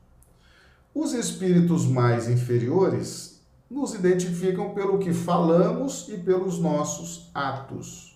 Os 0.95 1.13
espíritos 1.13 1.86
mais 1.86 2.30
inferiores 2.30 3.41
nos 3.69 3.93
identificam 3.93 4.74
pelo 4.74 5.00
que 5.00 5.13
falamos 5.13 6.08
e 6.10 6.17
pelos 6.17 6.60
nossos 6.60 7.30
atos. 7.34 8.11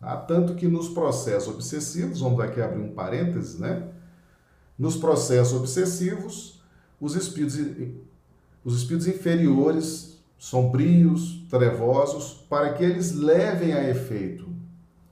Tá? 0.00 0.16
Tanto 0.16 0.54
que 0.54 0.68
nos 0.68 0.88
processos 0.88 1.52
obsessivos, 1.52 2.20
vamos 2.20 2.40
aqui 2.40 2.60
abrir 2.60 2.80
um 2.80 2.92
parênteses, 2.92 3.58
né? 3.58 3.88
Nos 4.78 4.96
processos 4.96 5.58
obsessivos, 5.58 6.62
os 7.00 7.16
espíritos, 7.16 7.58
os 8.64 8.76
espíritos 8.78 9.08
inferiores, 9.08 10.18
sombrios, 10.38 11.44
trevosos, 11.50 12.34
para 12.48 12.72
que 12.74 12.84
eles 12.84 13.12
levem 13.12 13.72
a 13.72 13.88
efeito 13.88 14.48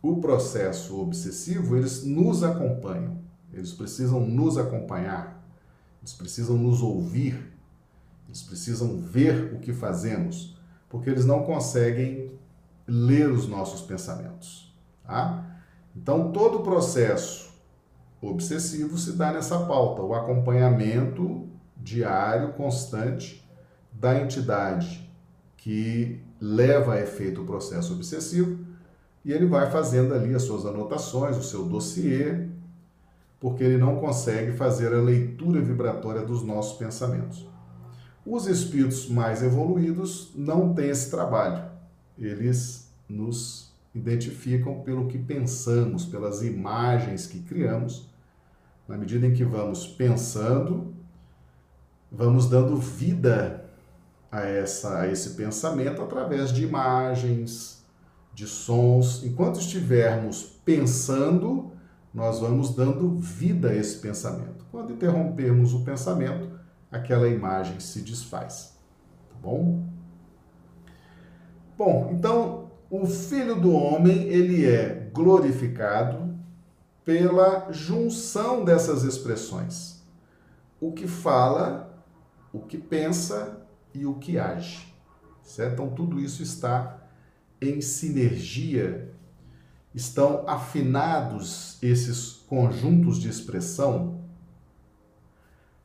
o 0.00 0.20
processo 0.20 1.00
obsessivo, 1.00 1.76
eles 1.76 2.04
nos 2.04 2.44
acompanham. 2.44 3.18
Eles 3.52 3.72
precisam 3.72 4.20
nos 4.20 4.56
acompanhar. 4.56 5.44
Eles 6.00 6.12
precisam 6.12 6.56
nos 6.56 6.80
ouvir. 6.80 7.52
Eles 8.28 8.42
precisam 8.42 8.98
ver 9.00 9.54
o 9.54 9.58
que 9.58 9.72
fazemos, 9.72 10.56
porque 10.88 11.10
eles 11.10 11.24
não 11.24 11.42
conseguem 11.42 12.30
ler 12.86 13.30
os 13.30 13.48
nossos 13.48 13.80
pensamentos. 13.80 14.65
Tá? 15.06 15.44
Então, 15.94 16.32
todo 16.32 16.58
o 16.58 16.62
processo 16.62 17.50
obsessivo 18.20 18.98
se 18.98 19.12
dá 19.12 19.32
nessa 19.32 19.60
pauta, 19.60 20.02
o 20.02 20.14
acompanhamento 20.14 21.48
diário, 21.76 22.52
constante 22.54 23.46
da 23.92 24.20
entidade 24.20 25.10
que 25.56 26.20
leva 26.40 26.94
a 26.94 27.00
efeito 27.00 27.42
o 27.42 27.46
processo 27.46 27.94
obsessivo 27.94 28.64
e 29.24 29.32
ele 29.32 29.46
vai 29.46 29.70
fazendo 29.70 30.14
ali 30.14 30.34
as 30.34 30.42
suas 30.42 30.64
anotações, 30.64 31.36
o 31.36 31.42
seu 31.42 31.64
dossiê, 31.64 32.46
porque 33.40 33.64
ele 33.64 33.76
não 33.76 33.96
consegue 33.96 34.52
fazer 34.52 34.94
a 34.94 35.00
leitura 35.00 35.60
vibratória 35.60 36.22
dos 36.22 36.42
nossos 36.42 36.78
pensamentos. 36.78 37.44
Os 38.24 38.46
espíritos 38.46 39.08
mais 39.08 39.42
evoluídos 39.42 40.30
não 40.34 40.72
têm 40.74 40.90
esse 40.90 41.10
trabalho. 41.10 41.64
Eles 42.18 42.88
nos 43.08 43.65
identificam 43.96 44.80
pelo 44.80 45.08
que 45.08 45.18
pensamos, 45.18 46.04
pelas 46.04 46.42
imagens 46.42 47.26
que 47.26 47.40
criamos. 47.40 48.08
Na 48.86 48.96
medida 48.96 49.26
em 49.26 49.32
que 49.32 49.44
vamos 49.44 49.86
pensando, 49.86 50.94
vamos 52.12 52.48
dando 52.48 52.76
vida 52.76 53.64
a, 54.30 54.42
essa, 54.42 55.00
a 55.00 55.08
esse 55.08 55.30
pensamento 55.30 56.02
através 56.02 56.52
de 56.52 56.62
imagens, 56.62 57.84
de 58.34 58.46
sons. 58.46 59.24
Enquanto 59.24 59.58
estivermos 59.58 60.42
pensando, 60.64 61.72
nós 62.12 62.40
vamos 62.40 62.74
dando 62.74 63.16
vida 63.16 63.70
a 63.70 63.74
esse 63.74 63.98
pensamento. 63.98 64.64
Quando 64.70 64.92
interrompermos 64.92 65.72
o 65.72 65.84
pensamento, 65.84 66.50
aquela 66.92 67.28
imagem 67.28 67.80
se 67.80 68.02
desfaz. 68.02 68.76
Tá 69.30 69.36
bom? 69.40 69.84
Bom, 71.76 72.10
então 72.12 72.65
o 72.90 73.06
Filho 73.06 73.60
do 73.60 73.72
Homem, 73.72 74.28
ele 74.28 74.64
é 74.64 75.10
glorificado 75.12 76.36
pela 77.04 77.72
junção 77.72 78.64
dessas 78.64 79.02
expressões. 79.02 80.02
O 80.80 80.92
que 80.92 81.06
fala, 81.06 82.04
o 82.52 82.60
que 82.60 82.78
pensa 82.78 83.60
e 83.94 84.04
o 84.04 84.14
que 84.14 84.38
age. 84.38 84.92
Certo? 85.42 85.74
Então 85.74 85.88
tudo 85.88 86.20
isso 86.20 86.42
está 86.42 86.98
em 87.60 87.80
sinergia, 87.80 89.12
estão 89.94 90.44
afinados 90.46 91.78
esses 91.82 92.32
conjuntos 92.48 93.18
de 93.18 93.28
expressão. 93.28 94.20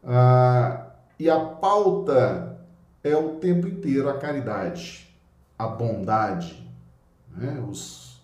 Ah, 0.03 0.87
e 1.19 1.29
a 1.29 1.39
pauta 1.39 2.65
é 3.03 3.15
o 3.15 3.35
tempo 3.35 3.67
inteiro 3.67 4.09
a 4.09 4.17
caridade, 4.17 5.15
a 5.57 5.67
bondade, 5.67 6.70
né? 7.35 7.63
os, 7.69 8.21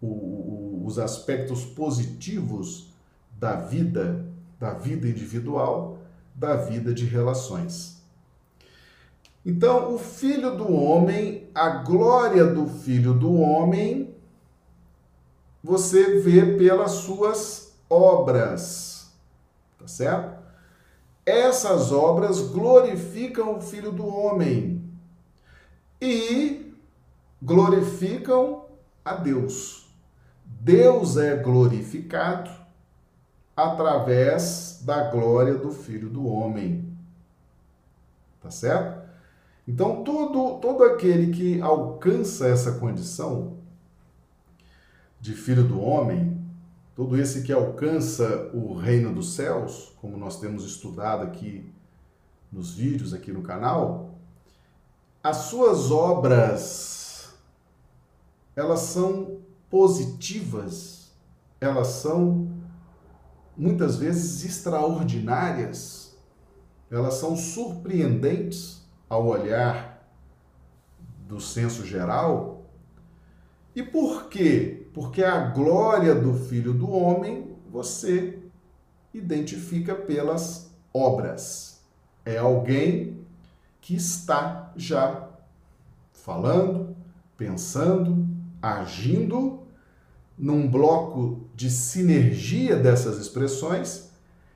o, 0.00 0.06
o, 0.06 0.82
os 0.86 0.98
aspectos 0.98 1.64
positivos 1.64 2.92
da 3.38 3.56
vida, 3.56 4.26
da 4.58 4.74
vida 4.74 5.08
individual, 5.08 5.98
da 6.34 6.56
vida 6.56 6.92
de 6.92 7.04
relações. 7.04 8.02
Então, 9.44 9.94
o 9.94 9.98
filho 9.98 10.56
do 10.56 10.72
homem, 10.72 11.48
a 11.54 11.68
glória 11.68 12.46
do 12.46 12.66
filho 12.66 13.14
do 13.14 13.34
homem, 13.34 14.14
você 15.62 16.20
vê 16.20 16.56
pelas 16.56 16.92
suas 16.92 17.72
obras, 17.88 19.12
tá 19.78 19.86
certo? 19.86 20.38
essas 21.28 21.92
obras 21.92 22.40
glorificam 22.40 23.58
o 23.58 23.60
Filho 23.60 23.92
do 23.92 24.06
Homem 24.06 24.82
e 26.00 26.67
glorificam 27.42 28.66
a 29.04 29.14
Deus. 29.14 29.88
Deus 30.44 31.16
é 31.16 31.36
glorificado 31.36 32.50
através 33.56 34.82
da 34.84 35.10
glória 35.10 35.54
do 35.54 35.70
Filho 35.70 36.08
do 36.08 36.26
Homem. 36.26 36.96
Tá 38.40 38.50
certo? 38.50 39.08
Então, 39.66 40.02
todo, 40.02 40.58
todo 40.60 40.82
aquele 40.84 41.32
que 41.32 41.60
alcança 41.60 42.48
essa 42.48 42.72
condição 42.72 43.58
de 45.20 45.34
filho 45.34 45.64
do 45.64 45.80
homem, 45.80 46.40
todo 46.94 47.18
esse 47.18 47.42
que 47.42 47.52
alcança 47.52 48.50
o 48.54 48.74
reino 48.74 49.12
dos 49.12 49.34
céus, 49.34 49.92
como 50.00 50.16
nós 50.16 50.40
temos 50.40 50.64
estudado 50.64 51.22
aqui 51.22 51.70
nos 52.50 52.74
vídeos 52.74 53.12
aqui 53.12 53.30
no 53.30 53.42
canal, 53.42 54.14
as 55.22 55.36
suas 55.36 55.90
obras 55.90 56.97
elas 58.58 58.80
são 58.80 59.38
positivas, 59.70 61.12
elas 61.60 61.88
são 61.88 62.48
muitas 63.56 63.96
vezes 63.96 64.44
extraordinárias, 64.44 66.16
elas 66.90 67.14
são 67.14 67.36
surpreendentes 67.36 68.82
ao 69.08 69.26
olhar 69.26 70.08
do 71.26 71.40
senso 71.40 71.84
geral. 71.84 72.64
E 73.74 73.82
por 73.82 74.28
quê? 74.28 74.78
porque 74.98 75.22
a 75.22 75.38
glória 75.38 76.12
do 76.12 76.34
Filho 76.34 76.72
do 76.72 76.90
Homem 76.90 77.56
você 77.70 78.36
identifica 79.14 79.94
pelas 79.94 80.74
obras. 80.92 81.84
É 82.24 82.38
alguém 82.38 83.24
que 83.80 83.94
está 83.94 84.72
já 84.74 85.28
falando, 86.12 86.96
pensando, 87.36 88.27
agindo 88.60 89.66
num 90.36 90.68
bloco 90.68 91.48
de 91.54 91.70
sinergia 91.70 92.76
dessas 92.76 93.18
expressões 93.18 94.10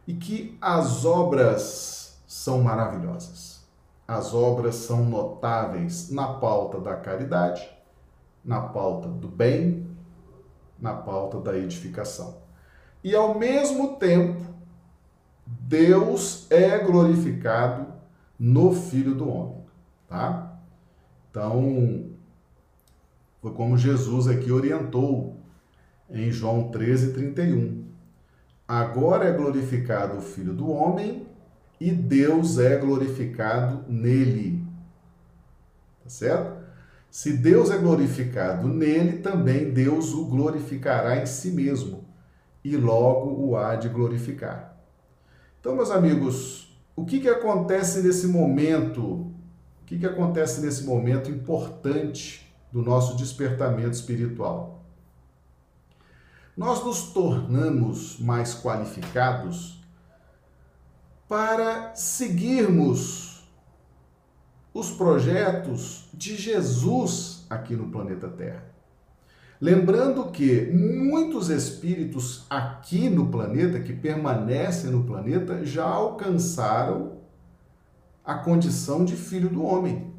e 0.07 0.15
que 0.15 0.57
as 0.61 1.05
obras 1.05 2.23
são 2.27 2.63
maravilhosas. 2.63 3.63
As 4.07 4.35
obras 4.35 4.77
são 4.77 5.05
notáveis 5.05 6.11
na 6.11 6.35
pauta 6.35 6.81
da 6.81 6.97
caridade, 6.97 7.69
na 8.45 8.61
pauta 8.61 9.09
do 9.09 9.29
bem, 9.29 9.87
na 10.79 10.95
pauta 10.95 11.41
da 11.41 11.57
edificação. 11.57 12.43
E 13.03 13.15
ao 13.15 13.39
mesmo 13.39 13.97
tempo, 13.97 14.41
Deus 15.47 16.47
é 16.51 16.79
glorificado 16.79 17.87
no 18.39 18.73
Filho 18.73 19.15
do 19.15 19.29
Homem, 19.29 19.65
tá? 20.09 20.59
Então, 21.31 22.12
foi 23.43 23.51
como 23.51 23.77
Jesus 23.77 24.29
aqui 24.29 24.53
orientou 24.53 25.37
em 26.09 26.31
João 26.31 26.71
13, 26.71 27.13
31. 27.13 27.83
Agora 28.69 29.25
é 29.29 29.33
glorificado 29.33 30.19
o 30.19 30.23
Filho 30.23 30.55
do 30.55 30.71
Homem 30.71 31.27
e 31.81 31.91
Deus 31.91 32.61
é 32.61 32.77
glorificado 32.77 33.85
nele. 33.89 34.65
Tá 36.05 36.09
certo? 36.09 36.63
Se 37.11 37.33
Deus 37.33 37.73
é 37.73 37.79
glorificado 37.79 38.69
nele, 38.69 39.19
também 39.19 39.73
Deus 39.73 40.15
o 40.15 40.27
glorificará 40.27 41.21
em 41.21 41.27
si 41.27 41.51
mesmo 41.51 42.05
e 42.65 42.77
logo 42.77 43.45
o 43.45 43.57
há 43.57 43.75
de 43.75 43.89
glorificar. 43.89 44.81
Então, 45.61 45.75
meus 45.75 45.91
amigos, 45.91 46.81
o 46.95 47.05
que, 47.05 47.19
que 47.19 47.29
acontece 47.29 48.03
nesse 48.03 48.29
momento? 48.29 49.03
O 49.03 49.85
que, 49.85 49.99
que 49.99 50.07
acontece 50.07 50.61
nesse 50.61 50.85
momento 50.85 51.29
importante 51.29 52.52
do 52.73 52.83
nosso 52.83 53.17
despertamento 53.17 53.91
espiritual? 53.91 54.83
Nós 56.57 56.85
nos 56.85 57.13
tornamos 57.13 58.19
mais 58.19 58.55
qualificados 58.55 59.81
para 61.29 61.95
seguirmos 61.95 63.43
os 64.75 64.91
projetos 64.91 66.09
de 66.13 66.37
Jesus 66.37 67.45
aqui 67.49 67.75
no 67.75 67.89
planeta 67.89 68.29
Terra. 68.29 68.65
Lembrando 69.61 70.31
que 70.31 70.71
muitos 70.73 71.49
espíritos 71.49 72.45
aqui 72.51 73.09
no 73.09 73.29
planeta, 73.29 73.79
que 73.81 73.93
permanecem 73.93 74.91
no 74.91 75.05
planeta, 75.05 75.65
já 75.65 75.85
alcançaram 75.85 77.19
a 78.25 78.35
condição 78.35 79.05
de 79.05 79.15
filho 79.15 79.49
do 79.49 79.65
homem. 79.65 80.12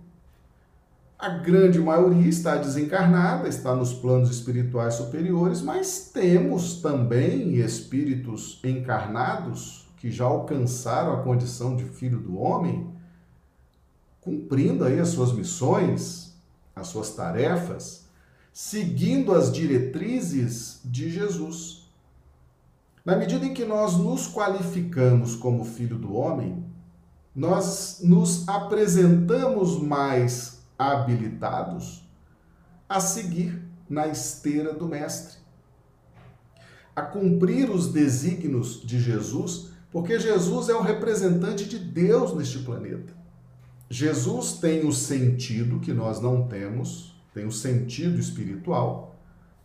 A 1.17 1.29
grande 1.29 1.79
maioria 1.79 2.27
está 2.27 2.55
desencarnada, 2.57 3.47
está 3.47 3.75
nos 3.75 3.93
planos 3.93 4.29
espirituais 4.29 4.95
superiores, 4.95 5.61
mas 5.61 6.09
temos 6.13 6.81
também 6.81 7.55
espíritos 7.55 8.59
encarnados 8.63 9.87
que 9.97 10.11
já 10.11 10.25
alcançaram 10.25 11.13
a 11.13 11.23
condição 11.23 11.77
de 11.77 11.85
filho 11.85 12.19
do 12.19 12.37
homem, 12.37 12.91
cumprindo 14.19 14.83
aí 14.83 14.99
as 14.99 15.09
suas 15.09 15.31
missões, 15.31 16.35
as 16.75 16.87
suas 16.87 17.11
tarefas, 17.11 18.05
seguindo 18.51 19.33
as 19.33 19.51
diretrizes 19.51 20.81
de 20.83 21.09
Jesus. 21.09 21.87
Na 23.05 23.15
medida 23.15 23.45
em 23.45 23.53
que 23.53 23.63
nós 23.63 23.97
nos 23.97 24.27
qualificamos 24.27 25.35
como 25.35 25.63
filho 25.63 25.97
do 25.97 26.13
homem, 26.15 26.65
nós 27.35 27.99
nos 28.03 28.47
apresentamos 28.47 29.81
mais 29.81 30.62
habilitados 30.91 32.03
a 32.87 32.99
seguir 32.99 33.61
na 33.89 34.07
esteira 34.07 34.73
do 34.73 34.87
Mestre, 34.87 35.37
a 36.95 37.01
cumprir 37.01 37.69
os 37.69 37.91
desígnios 37.91 38.81
de 38.85 38.99
Jesus, 38.99 39.71
porque 39.91 40.19
Jesus 40.19 40.69
é 40.69 40.73
o 40.73 40.81
representante 40.81 41.65
de 41.65 41.79
Deus 41.79 42.35
neste 42.35 42.59
planeta. 42.59 43.13
Jesus 43.89 44.53
tem 44.53 44.85
o 44.85 44.91
sentido 44.91 45.79
que 45.79 45.93
nós 45.93 46.19
não 46.19 46.47
temos, 46.47 47.15
tem 47.33 47.45
o 47.45 47.51
sentido 47.51 48.19
espiritual 48.19 49.15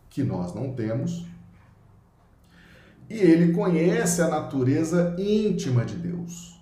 que 0.09 0.23
nós 0.23 0.53
não 0.53 0.73
temos, 0.73 1.25
e 3.09 3.15
ele 3.15 3.53
conhece 3.53 4.21
a 4.21 4.27
natureza 4.27 5.15
íntima 5.17 5.83
de 5.83 5.95
Deus. 5.95 6.59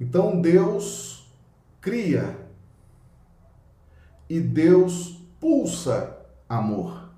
Então 0.00 0.40
Deus 0.40 1.32
cria 1.80 2.41
e 4.32 4.40
Deus 4.40 5.20
pulsa 5.38 6.16
amor. 6.48 7.10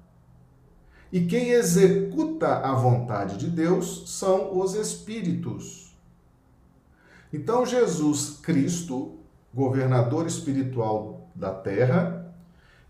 E 1.13 1.27
quem 1.27 1.51
executa 1.51 2.57
a 2.57 2.75
vontade 2.75 3.37
de 3.37 3.49
Deus 3.49 4.11
são 4.11 4.59
os 4.59 4.75
espíritos. 4.75 5.97
Então, 7.33 7.65
Jesus 7.65 8.41
Cristo, 8.43 9.17
governador 9.55 10.27
espiritual 10.27 11.29
da 11.37 11.55
terra, 11.55 12.35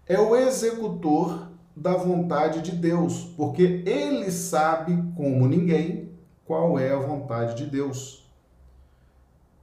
é 0.06 0.18
o 0.18 0.34
executor 0.34 1.50
da 1.76 1.92
vontade 1.92 2.62
de 2.62 2.72
Deus, 2.72 3.24
porque 3.36 3.82
ele 3.84 4.30
sabe 4.30 5.04
como 5.14 5.46
ninguém 5.46 6.08
qual 6.46 6.78
é 6.78 6.94
a 6.94 6.98
vontade 6.98 7.62
de 7.62 7.70
Deus. 7.70 8.26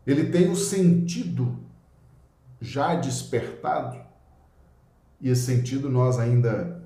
Ele 0.05 0.29
tem 0.29 0.51
o 0.51 0.55
sentido 0.55 1.57
já 2.61 2.93
despertado 2.93 4.10
e 5.21 5.29
esse 5.29 5.43
sentido 5.43 5.89
nós 5.89 6.17
ainda 6.17 6.81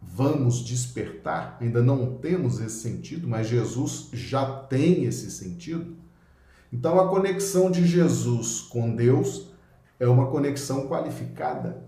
vamos 0.00 0.64
despertar, 0.64 1.56
ainda 1.60 1.82
não 1.82 2.16
temos 2.16 2.60
esse 2.60 2.80
sentido, 2.80 3.26
mas 3.26 3.48
Jesus 3.48 4.08
já 4.12 4.60
tem 4.62 5.04
esse 5.04 5.30
sentido. 5.30 5.96
Então 6.72 7.00
a 7.00 7.08
conexão 7.08 7.70
de 7.70 7.86
Jesus 7.86 8.60
com 8.60 8.94
Deus 8.94 9.48
é 9.98 10.06
uma 10.06 10.26
conexão 10.26 10.86
qualificada, 10.86 11.82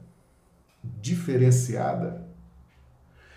diferenciada. 0.82 2.26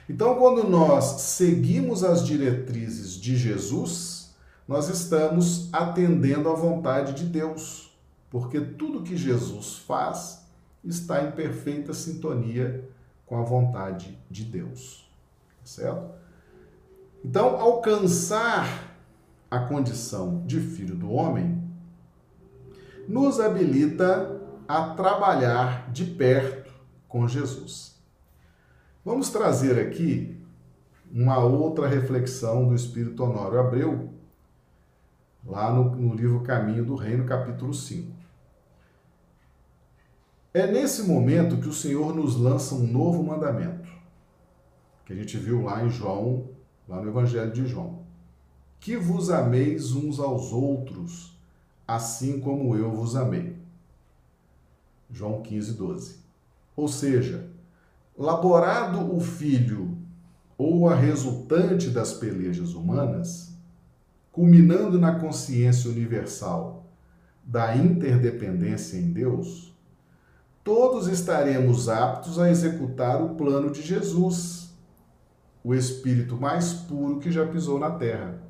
Então, 0.09 0.35
quando 0.35 0.67
nós 0.67 1.21
seguimos 1.21 2.03
as 2.03 2.25
diretrizes 2.25 3.13
de 3.13 3.37
Jesus, 3.37 4.35
nós 4.67 4.89
estamos 4.89 5.69
atendendo 5.71 6.49
à 6.49 6.53
vontade 6.53 7.13
de 7.13 7.25
Deus, 7.25 7.95
porque 8.29 8.59
tudo 8.59 9.03
que 9.03 9.15
Jesus 9.15 9.77
faz 9.77 10.42
está 10.83 11.23
em 11.23 11.31
perfeita 11.31 11.93
sintonia 11.93 12.87
com 13.25 13.37
a 13.37 13.43
vontade 13.43 14.17
de 14.29 14.43
Deus. 14.43 15.09
Certo? 15.63 16.11
Então, 17.23 17.59
alcançar 17.59 18.95
a 19.49 19.59
condição 19.59 20.43
de 20.45 20.59
filho 20.59 20.95
do 20.95 21.11
homem 21.11 21.63
nos 23.07 23.39
habilita 23.39 24.41
a 24.67 24.89
trabalhar 24.89 25.91
de 25.91 26.05
perto 26.05 26.71
com 27.07 27.27
Jesus. 27.27 27.95
Vamos 29.05 29.29
trazer 29.29 29.79
aqui 29.79 30.41
uma 31.11 31.37
outra 31.37 31.87
reflexão 31.87 32.67
do 32.67 32.73
Espírito 32.73 33.23
Honório 33.23 33.59
Abreu, 33.59 34.09
lá 35.45 35.71
no, 35.71 35.95
no 35.95 36.15
livro 36.15 36.41
Caminho 36.41 36.83
do 36.83 36.95
Reino, 36.95 37.25
capítulo 37.25 37.73
5. 37.73 38.12
É 40.53 40.67
nesse 40.67 41.01
momento 41.01 41.57
que 41.57 41.67
o 41.67 41.73
Senhor 41.73 42.15
nos 42.15 42.35
lança 42.35 42.75
um 42.75 42.85
novo 42.85 43.23
mandamento, 43.23 43.89
que 45.03 45.11
a 45.11 45.15
gente 45.15 45.35
viu 45.35 45.63
lá 45.63 45.83
em 45.83 45.89
João, 45.89 46.47
lá 46.87 47.01
no 47.01 47.09
Evangelho 47.09 47.51
de 47.51 47.65
João. 47.65 48.03
Que 48.79 48.95
vos 48.95 49.31
ameis 49.31 49.93
uns 49.93 50.19
aos 50.19 50.53
outros, 50.53 51.35
assim 51.87 52.39
como 52.39 52.75
eu 52.75 52.91
vos 52.91 53.15
amei. 53.15 53.57
João 55.09 55.41
15, 55.41 55.73
12. 55.73 56.17
Ou 56.75 56.87
seja, 56.87 57.49
laborado 58.15 59.15
o 59.15 59.19
filho 59.19 59.97
ou 60.55 60.87
a 60.87 60.93
resultante 60.93 61.89
das 61.89 62.13
pelejas 62.13 62.75
humanas, 62.75 63.57
culminando 64.31 64.99
na 64.99 65.19
consciência 65.19 65.89
universal 65.89 66.85
da 67.43 67.75
interdependência 67.75 68.97
em 68.97 69.11
Deus, 69.11 69.72
todos 70.63 71.07
estaremos 71.07 71.89
aptos 71.89 72.39
a 72.39 72.49
executar 72.49 73.21
o 73.21 73.35
plano 73.35 73.69
de 73.69 73.81
Jesus, 73.81 74.73
o 75.63 75.75
Espírito 75.75 76.37
mais 76.37 76.73
puro 76.73 77.19
que 77.19 77.31
já 77.31 77.45
pisou 77.45 77.77
na 77.77 77.91
terra, 77.91 78.41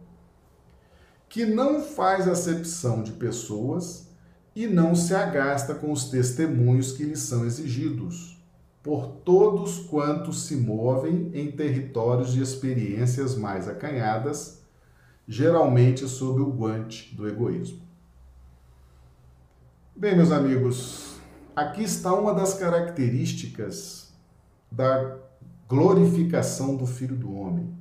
que 1.27 1.45
não 1.45 1.81
faz 1.81 2.27
acepção 2.27 3.01
de 3.01 3.13
pessoas 3.13 4.07
e 4.55 4.67
não 4.67 4.93
se 4.93 5.15
agasta 5.15 5.73
com 5.73 5.91
os 5.91 6.05
testemunhos 6.05 6.91
que 6.91 7.03
lhe 7.03 7.15
são 7.15 7.45
exigidos, 7.45 8.39
por 8.83 9.07
todos 9.07 9.79
quantos 9.79 10.43
se 10.43 10.55
movem 10.55 11.31
em 11.33 11.51
territórios 11.51 12.33
de 12.33 12.41
experiências 12.41 13.35
mais 13.35 13.67
acanhadas, 13.67 14.61
geralmente 15.27 16.07
sob 16.07 16.41
o 16.41 16.51
guante 16.51 17.15
do 17.15 17.27
egoísmo. 17.27 17.81
Bem, 19.95 20.15
meus 20.15 20.31
amigos, 20.31 21.12
aqui 21.55 21.83
está 21.83 22.13
uma 22.13 22.33
das 22.33 22.55
características 22.55 24.11
da 24.71 25.17
glorificação 25.67 26.75
do 26.75 26.85
Filho 26.85 27.15
do 27.15 27.35
Homem. 27.35 27.73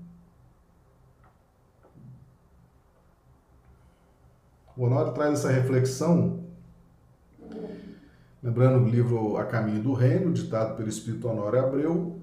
O 4.77 4.85
Honório 4.85 5.13
traz 5.13 5.35
essa 5.35 5.51
reflexão, 5.51 6.45
lembrando 8.43 8.85
o 8.85 8.89
livro 8.89 9.37
A 9.37 9.45
Caminho 9.45 9.83
do 9.83 9.93
Reino, 9.93 10.33
ditado 10.33 10.77
pelo 10.77 10.89
Espírito 10.89 11.29
Honório 11.29 11.61
Abreu, 11.61 12.21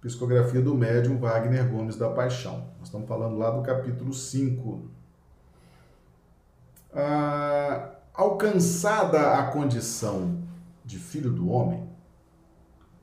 psicografia 0.00 0.60
do 0.60 0.74
médium 0.74 1.18
Wagner 1.18 1.68
Gomes 1.70 1.96
da 1.96 2.10
Paixão. 2.10 2.68
Nós 2.78 2.88
estamos 2.88 3.08
falando 3.08 3.38
lá 3.38 3.50
do 3.50 3.62
capítulo 3.62 4.12
5. 4.12 4.90
Ah, 6.92 7.90
alcançada 8.12 9.38
a 9.38 9.50
condição 9.50 10.43
de 10.84 10.98
filho 10.98 11.32
do 11.32 11.48
homem, 11.48 11.88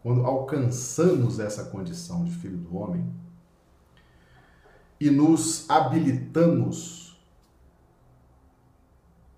quando 0.04 0.26
alcançamos 0.26 1.40
essa 1.40 1.66
condição 1.66 2.24
de 2.24 2.32
filho 2.32 2.58
do 2.58 2.76
homem 2.78 3.12
e 5.00 5.10
nos 5.10 5.68
habilitamos 5.70 7.20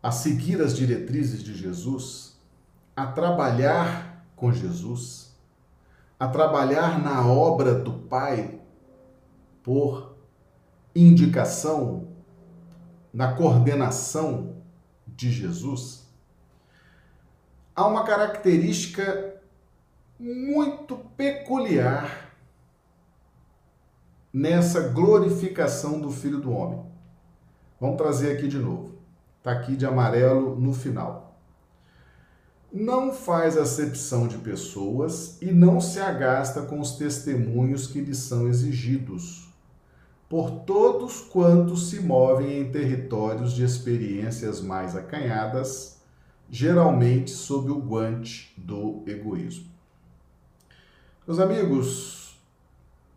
a 0.01 0.11
seguir 0.11 0.61
as 0.61 0.75
diretrizes 0.75 1.41
de 1.41 1.55
Jesus, 1.55 2.37
a 2.93 3.07
trabalhar 3.07 4.25
com 4.35 4.51
Jesus, 4.51 5.33
a 6.19 6.27
trabalhar 6.27 7.01
na 7.01 7.25
obra 7.25 7.73
do 7.73 7.93
Pai 7.93 8.59
por 9.63 10.17
indicação, 10.93 12.09
na 13.13 13.33
coordenação 13.33 14.57
de 15.07 15.31
Jesus, 15.31 16.02
há 17.75 17.87
uma 17.87 18.03
característica 18.03 19.35
muito 20.19 20.95
peculiar 21.17 22.31
nessa 24.31 24.89
glorificação 24.89 25.99
do 25.99 26.11
Filho 26.11 26.39
do 26.39 26.51
Homem. 26.51 26.83
Vamos 27.79 27.97
trazer 27.97 28.33
aqui 28.33 28.47
de 28.47 28.57
novo. 28.57 28.93
Está 29.39 29.51
aqui 29.51 29.75
de 29.75 29.85
amarelo 29.85 30.55
no 30.59 30.73
final. 30.73 31.37
Não 32.71 33.13
faz 33.13 33.57
acepção 33.57 34.27
de 34.27 34.37
pessoas 34.37 35.39
e 35.41 35.51
não 35.51 35.79
se 35.79 35.99
agasta 35.99 36.61
com 36.63 36.79
os 36.79 36.93
testemunhos 36.93 37.85
que 37.85 38.01
lhe 38.01 38.15
são 38.15 38.47
exigidos, 38.47 39.53
por 40.27 40.61
todos 40.61 41.21
quantos 41.21 41.91
se 41.91 41.99
movem 41.99 42.61
em 42.61 42.71
territórios 42.71 43.53
de 43.53 43.63
experiências 43.63 44.59
mais 44.59 44.95
acanhadas 44.95 45.92
geralmente 46.53 47.31
sob 47.31 47.71
o 47.71 47.79
guante 47.79 48.53
do 48.55 49.03
egoísmo. 49.07 49.73
Meus 51.25 51.39
amigos, 51.39 52.39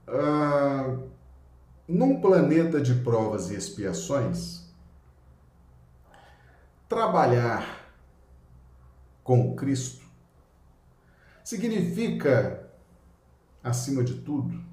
ah, 0.08 0.96
num 1.86 2.18
planeta 2.18 2.80
de 2.80 2.94
provas 2.94 3.50
e 3.50 3.54
expiações, 3.54 4.64
trabalhar 6.88 7.92
com 9.22 9.54
Cristo 9.54 10.06
significa, 11.44 12.70
acima 13.62 14.02
de 14.02 14.14
tudo, 14.14 14.64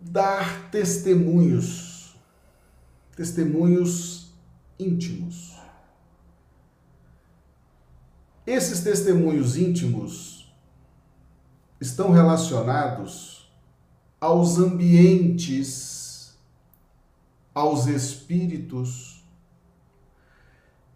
dar 0.00 0.70
testemunhos, 0.72 2.16
testemunhos 3.14 4.34
íntimos. 4.76 5.53
Esses 8.46 8.80
testemunhos 8.80 9.56
íntimos 9.56 10.54
estão 11.80 12.10
relacionados 12.10 13.50
aos 14.20 14.58
ambientes, 14.58 16.36
aos 17.54 17.86
espíritos 17.86 19.24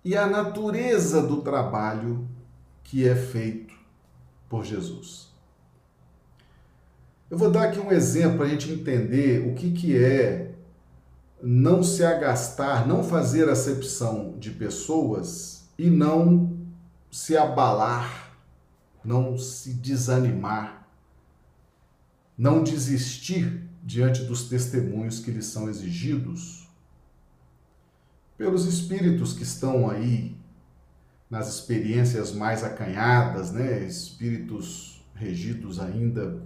e 0.05 0.17
à 0.17 0.27
natureza 0.27 1.23
do 1.23 1.43
trabalho 1.43 2.29
que 2.83 3.07
é 3.07 3.15
feito 3.15 3.75
por 4.49 4.65
Jesus. 4.65 5.29
Eu 7.31 7.37
vou 7.37 7.51
dar 7.51 7.65
aqui 7.65 7.79
um 7.79 7.93
exemplo 7.93 8.39
para 8.39 8.47
a 8.47 8.49
gente 8.49 8.73
entender 8.73 9.47
o 9.47 9.55
que, 9.55 9.71
que 9.71 9.97
é 9.97 10.55
não 11.43 11.83
se 11.83 12.05
agastar, 12.05 12.89
não 12.89 13.05
fazer 13.05 13.49
acepção 13.49 14.35
de 14.39 14.51
pessoas 14.51 15.69
e 15.79 15.91
não 15.91 16.58
se 17.11 17.37
abalar, 17.37 18.37
não 19.05 19.39
se 19.39 19.75
desanimar, 19.75 20.87
não 22.37 22.63
desistir 22.63 23.69
diante 23.83 24.23
dos 24.25 24.49
testemunhos 24.49 25.21
que 25.21 25.31
lhes 25.31 25.47
são 25.47 25.69
exigidos 25.69 26.69
pelos 28.37 28.67
espíritos 28.67 29.33
que 29.33 29.43
estão 29.43 29.91
aí 29.91 30.37
nas 31.29 31.49
experiências 31.49 32.33
mais 32.33 32.63
acanhadas, 32.63 33.51
né? 33.51 33.85
espíritos 33.85 35.05
regidos 35.15 35.81
ainda 35.81 36.41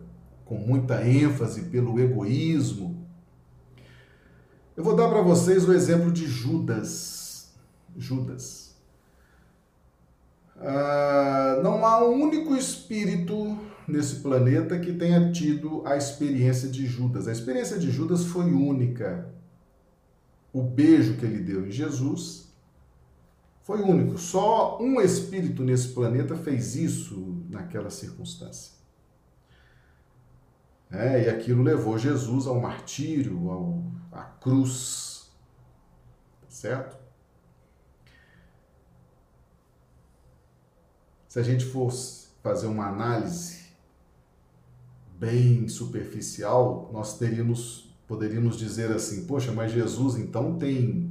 com 0.45 0.57
muita 0.57 1.07
ênfase 1.07 1.65
pelo 1.65 2.01
egoísmo. 2.01 3.07
Eu 4.77 4.83
vou 4.83 4.97
dar 4.97 5.09
para 5.09 5.21
vocês 5.21 5.69
o 5.69 5.73
exemplo 5.73 6.11
de 6.11 6.27
Judas. 6.27 7.53
Judas. 7.97 8.62
Ah, 10.65 11.61
não 11.63 11.85
há 11.85 12.05
um 12.05 12.23
único 12.23 12.55
espírito 12.55 13.59
nesse 13.87 14.17
planeta 14.21 14.79
que 14.79 14.93
tenha 14.93 15.33
tido 15.33 15.83
a 15.85 15.97
experiência 15.97 16.69
de 16.69 16.87
Judas. 16.87 17.27
A 17.27 17.33
experiência 17.33 17.79
de 17.79 17.91
Judas 17.91 18.25
foi 18.25 18.45
única. 18.45 19.29
O 20.53 20.63
beijo 20.63 21.17
que 21.17 21.25
ele 21.25 21.41
deu 21.41 21.67
em 21.67 21.71
Jesus 21.71 22.53
foi 23.63 23.81
único. 23.81 24.19
Só 24.19 24.81
um 24.81 25.01
espírito 25.01 25.65
nesse 25.65 25.89
planeta 25.89 26.37
fez 26.37 26.77
isso 26.77 27.45
naquela 27.51 27.91
circunstância. 27.91 28.73
É, 30.91 31.25
e 31.25 31.29
aquilo 31.29 31.63
levou 31.63 31.99
Jesus 31.99 32.47
ao 32.47 32.61
martírio, 32.61 33.51
ao, 33.51 33.83
à 34.13 34.23
cruz. 34.23 35.33
Tá 36.43 36.47
certo? 36.51 37.02
Se 41.33 41.39
a 41.39 41.43
gente 41.43 41.65
fosse 41.65 42.27
fazer 42.43 42.67
uma 42.67 42.89
análise 42.89 43.61
bem 45.19 45.67
superficial, 45.67 46.91
nós 46.93 47.17
teríamos, 47.17 47.91
poderíamos 48.07 48.59
dizer 48.59 48.93
assim: 48.93 49.25
poxa, 49.25 49.51
mas 49.51 49.73
Jesus 49.73 50.17
então 50.17 50.59
tem 50.59 51.11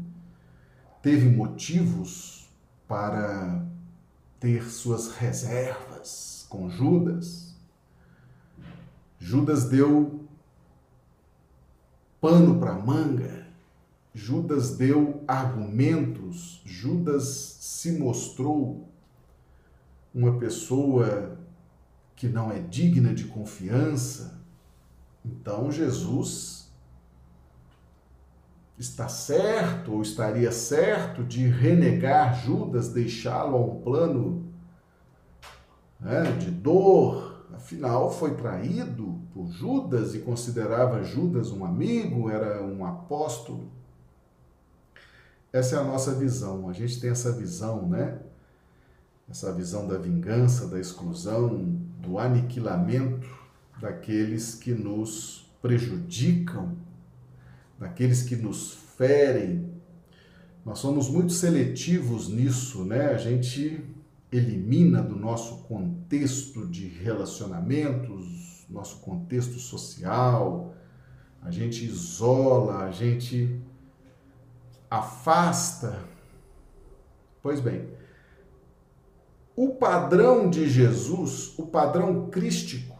teve 1.01 1.27
motivos 1.27 2.47
para 2.87 3.65
ter 4.39 4.69
suas 4.69 5.15
reservas 5.15 6.45
com 6.47 6.69
Judas. 6.69 7.55
Judas 9.17 9.69
deu 9.69 10.23
pano 12.21 12.59
para 12.59 12.75
manga, 12.75 13.47
Judas 14.13 14.77
deu 14.77 15.23
argumentos, 15.27 16.61
Judas 16.63 17.57
se 17.59 17.93
mostrou 17.93 18.90
uma 20.13 20.37
pessoa 20.37 21.37
que 22.15 22.27
não 22.27 22.51
é 22.51 22.59
digna 22.59 23.13
de 23.13 23.25
confiança. 23.25 24.39
Então 25.25 25.71
Jesus 25.71 26.71
está 28.77 29.07
certo 29.07 29.93
ou 29.93 30.01
estaria 30.01 30.51
certo 30.51 31.23
de 31.23 31.47
renegar 31.47 32.43
Judas, 32.43 32.89
deixá-lo 32.89 33.55
a 33.55 33.59
um 33.59 33.81
plano 33.81 34.45
né, 35.99 36.23
de 36.39 36.51
dor? 36.51 37.31
Afinal, 37.53 38.09
foi 38.11 38.35
traído 38.35 39.19
por 39.33 39.49
Judas 39.51 40.15
e 40.15 40.19
considerava 40.19 41.03
Judas 41.03 41.51
um 41.51 41.63
amigo, 41.63 42.29
era 42.29 42.63
um 42.63 42.85
apóstolo. 42.85 43.69
Essa 45.53 45.75
é 45.75 45.79
a 45.79 45.83
nossa 45.83 46.15
visão. 46.15 46.69
A 46.69 46.73
gente 46.73 46.99
tem 46.99 47.09
essa 47.09 47.31
visão, 47.31 47.87
né? 47.87 48.19
Essa 49.31 49.51
visão 49.51 49.87
da 49.87 49.97
vingança, 49.97 50.67
da 50.67 50.79
exclusão, 50.79 51.57
do 51.99 52.19
aniquilamento 52.19 53.27
daqueles 53.79 54.53
que 54.53 54.71
nos 54.71 55.49
prejudicam 55.59 56.77
daqueles 57.81 58.21
que 58.21 58.35
nos 58.35 58.75
ferem. 58.95 59.67
Nós 60.63 60.77
somos 60.77 61.09
muito 61.09 61.33
seletivos 61.33 62.29
nisso, 62.29 62.85
né? 62.85 63.07
A 63.07 63.17
gente 63.17 63.83
elimina 64.31 65.01
do 65.01 65.15
nosso 65.15 65.63
contexto 65.63 66.67
de 66.67 66.87
relacionamentos, 66.87 68.67
nosso 68.69 68.97
contexto 68.97 69.57
social, 69.57 70.75
a 71.41 71.49
gente 71.49 71.83
isola, 71.83 72.85
a 72.85 72.91
gente 72.91 73.59
afasta. 74.89 75.99
Pois 77.41 77.59
bem, 77.59 77.89
o 79.61 79.75
padrão 79.75 80.49
de 80.49 80.67
Jesus, 80.67 81.53
o 81.55 81.67
padrão 81.67 82.31
crístico, 82.31 82.97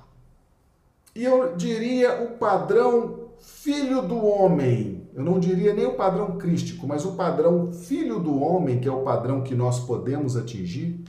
e 1.16 1.24
eu 1.24 1.56
diria 1.56 2.22
o 2.22 2.38
padrão 2.38 3.32
filho 3.40 4.04
do 4.04 4.24
homem, 4.24 5.10
eu 5.12 5.24
não 5.24 5.40
diria 5.40 5.74
nem 5.74 5.88
o 5.88 5.96
padrão 5.96 6.38
crístico, 6.38 6.86
mas 6.86 7.04
o 7.04 7.14
padrão 7.14 7.74
filho 7.74 8.20
do 8.20 8.40
homem, 8.40 8.80
que 8.80 8.88
é 8.88 8.92
o 8.92 9.02
padrão 9.02 9.42
que 9.42 9.56
nós 9.56 9.80
podemos 9.80 10.38
atingir, 10.38 11.04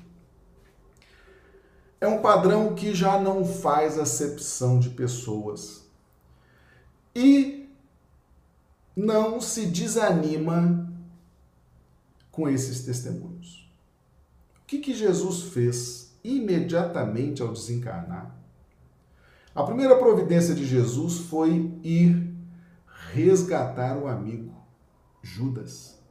é 2.00 2.08
um 2.08 2.22
padrão 2.22 2.74
que 2.74 2.94
já 2.94 3.20
não 3.20 3.44
faz 3.44 3.98
acepção 3.98 4.78
de 4.78 4.88
pessoas 4.88 5.86
e 7.14 7.68
não 8.96 9.38
se 9.38 9.66
desanima 9.66 10.90
com 12.30 12.48
esses 12.48 12.86
testemunhos. 12.86 13.61
Que, 14.72 14.78
que 14.78 14.94
Jesus 14.94 15.52
fez 15.52 16.18
imediatamente 16.24 17.42
ao 17.42 17.52
desencarnar? 17.52 18.34
A 19.54 19.64
primeira 19.64 19.98
providência 19.98 20.54
de 20.54 20.64
Jesus 20.64 21.18
foi 21.28 21.78
ir 21.82 22.34
resgatar 23.12 23.98
o 23.98 24.08
amigo 24.08 24.50
Judas, 25.20 26.02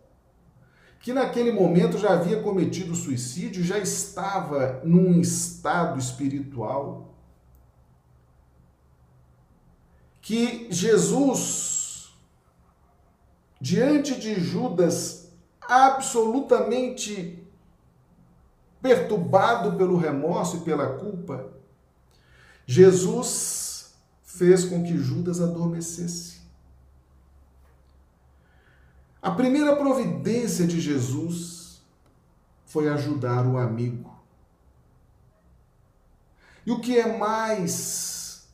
que 1.00 1.12
naquele 1.12 1.52
momento 1.52 1.98
já 1.98 2.14
havia 2.14 2.40
cometido 2.44 2.94
suicídio, 2.94 3.64
já 3.64 3.80
estava 3.80 4.80
num 4.84 5.20
estado 5.20 5.98
espiritual. 5.98 7.16
Que 10.22 10.68
Jesus, 10.70 12.14
diante 13.60 14.20
de 14.20 14.36
Judas, 14.40 15.34
absolutamente 15.62 17.41
perturbado 18.82 19.78
pelo 19.78 19.98
remorso 19.98 20.58
e 20.58 20.62
pela 20.62 20.98
culpa, 20.98 21.52
Jesus 22.66 23.94
fez 24.24 24.66
com 24.66 24.84
que 24.84 24.98
Judas 24.98 25.40
adormecesse. 25.40 26.42
A 29.22 29.30
primeira 29.30 29.76
providência 29.76 30.66
de 30.66 30.82
Jesus 30.82 31.82
foi 32.66 32.90
ajudar 32.90 33.46
o 33.46 33.58
amigo. 33.58 34.10
E 36.66 36.72
o 36.72 36.80
que 36.80 36.98
é 36.98 37.18
mais 37.18 38.48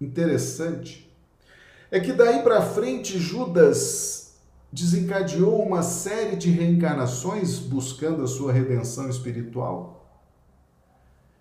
interessante 0.00 1.10
é 1.90 2.00
que 2.00 2.12
daí 2.12 2.42
para 2.42 2.62
frente 2.62 3.18
Judas 3.18 4.19
desencadeou 4.72 5.62
uma 5.62 5.82
série 5.82 6.36
de 6.36 6.50
reencarnações 6.50 7.58
buscando 7.58 8.22
a 8.22 8.26
sua 8.26 8.52
redenção 8.52 9.08
espiritual. 9.08 10.20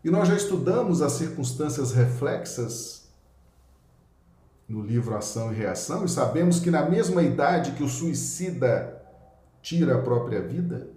E 0.04 0.10
nós 0.10 0.28
já 0.28 0.36
estudamos 0.36 1.02
as 1.02 1.14
circunstâncias 1.14 1.92
reflexas 1.92 3.10
no 4.68 4.82
livro 4.82 5.16
Ação 5.16 5.52
e 5.52 5.56
Reação 5.56 6.06
e 6.06 6.10
sabemos 6.10 6.60
que 6.60 6.72
na 6.72 6.88
mesma 6.88 7.22
idade 7.22 7.72
que 7.72 7.84
o 7.84 7.90
suicida 7.90 9.02
tira 9.62 9.96
a 9.96 10.02
própria 10.02 10.42
vida, 10.42 10.90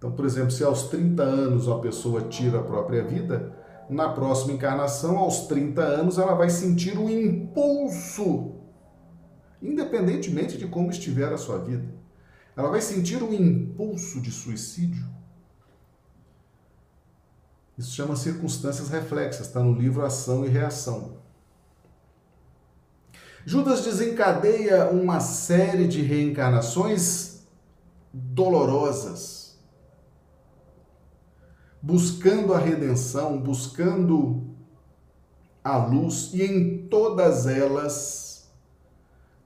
então, 0.00 0.12
por 0.12 0.24
exemplo, 0.24 0.50
se 0.50 0.64
aos 0.64 0.84
30 0.84 1.22
anos 1.22 1.66
uma 1.66 1.78
pessoa 1.80 2.22
tira 2.22 2.60
a 2.60 2.62
própria 2.62 3.04
vida, 3.04 3.54
na 3.90 4.08
próxima 4.08 4.54
encarnação, 4.54 5.18
aos 5.18 5.46
30 5.46 5.82
anos, 5.82 6.16
ela 6.16 6.34
vai 6.34 6.48
sentir 6.48 6.96
o 6.96 7.10
impulso, 7.10 8.52
independentemente 9.62 10.56
de 10.56 10.66
como 10.66 10.90
estiver 10.90 11.32
a 11.32 11.38
sua 11.38 11.58
vida. 11.58 11.86
Ela 12.56 12.70
vai 12.70 12.80
sentir 12.80 13.22
o 13.22 13.32
impulso 13.32 14.20
de 14.20 14.30
suicídio. 14.30 15.04
Isso 17.78 17.94
chama 17.94 18.16
circunstâncias 18.16 18.88
reflexas, 18.88 19.46
está 19.46 19.60
no 19.60 19.72
livro 19.72 20.04
Ação 20.04 20.44
e 20.44 20.48
Reação. 20.48 21.18
Judas 23.46 23.82
desencadeia 23.82 24.90
uma 24.90 25.20
série 25.20 25.88
de 25.88 26.02
reencarnações 26.02 27.40
dolorosas 28.12 29.40
buscando 31.82 32.52
a 32.52 32.58
redenção, 32.58 33.40
buscando 33.40 34.54
a 35.64 35.76
luz, 35.76 36.30
e 36.34 36.42
em 36.42 36.86
todas 36.88 37.46
elas 37.46 38.29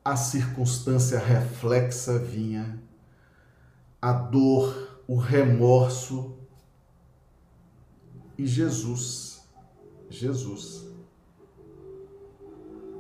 a 0.05 0.17
circunstância 0.17 1.19
reflexa 1.19 2.19
vinha, 2.19 2.79
a 4.03 4.13
dor, 4.13 5.01
o 5.09 5.17
remorso, 5.17 6.37
e 8.37 8.47
Jesus, 8.47 9.43
Jesus, 10.11 10.85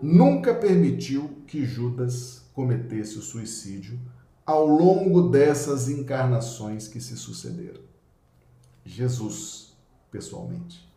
nunca 0.00 0.54
permitiu 0.54 1.42
que 1.46 1.66
Judas 1.66 2.44
cometesse 2.54 3.18
o 3.18 3.22
suicídio 3.22 4.00
ao 4.46 4.66
longo 4.66 5.28
dessas 5.28 5.88
encarnações 5.88 6.86
que 6.86 7.00
se 7.00 7.16
sucederam. 7.16 7.82
Jesus 8.84 9.74
pessoalmente. 10.10 10.88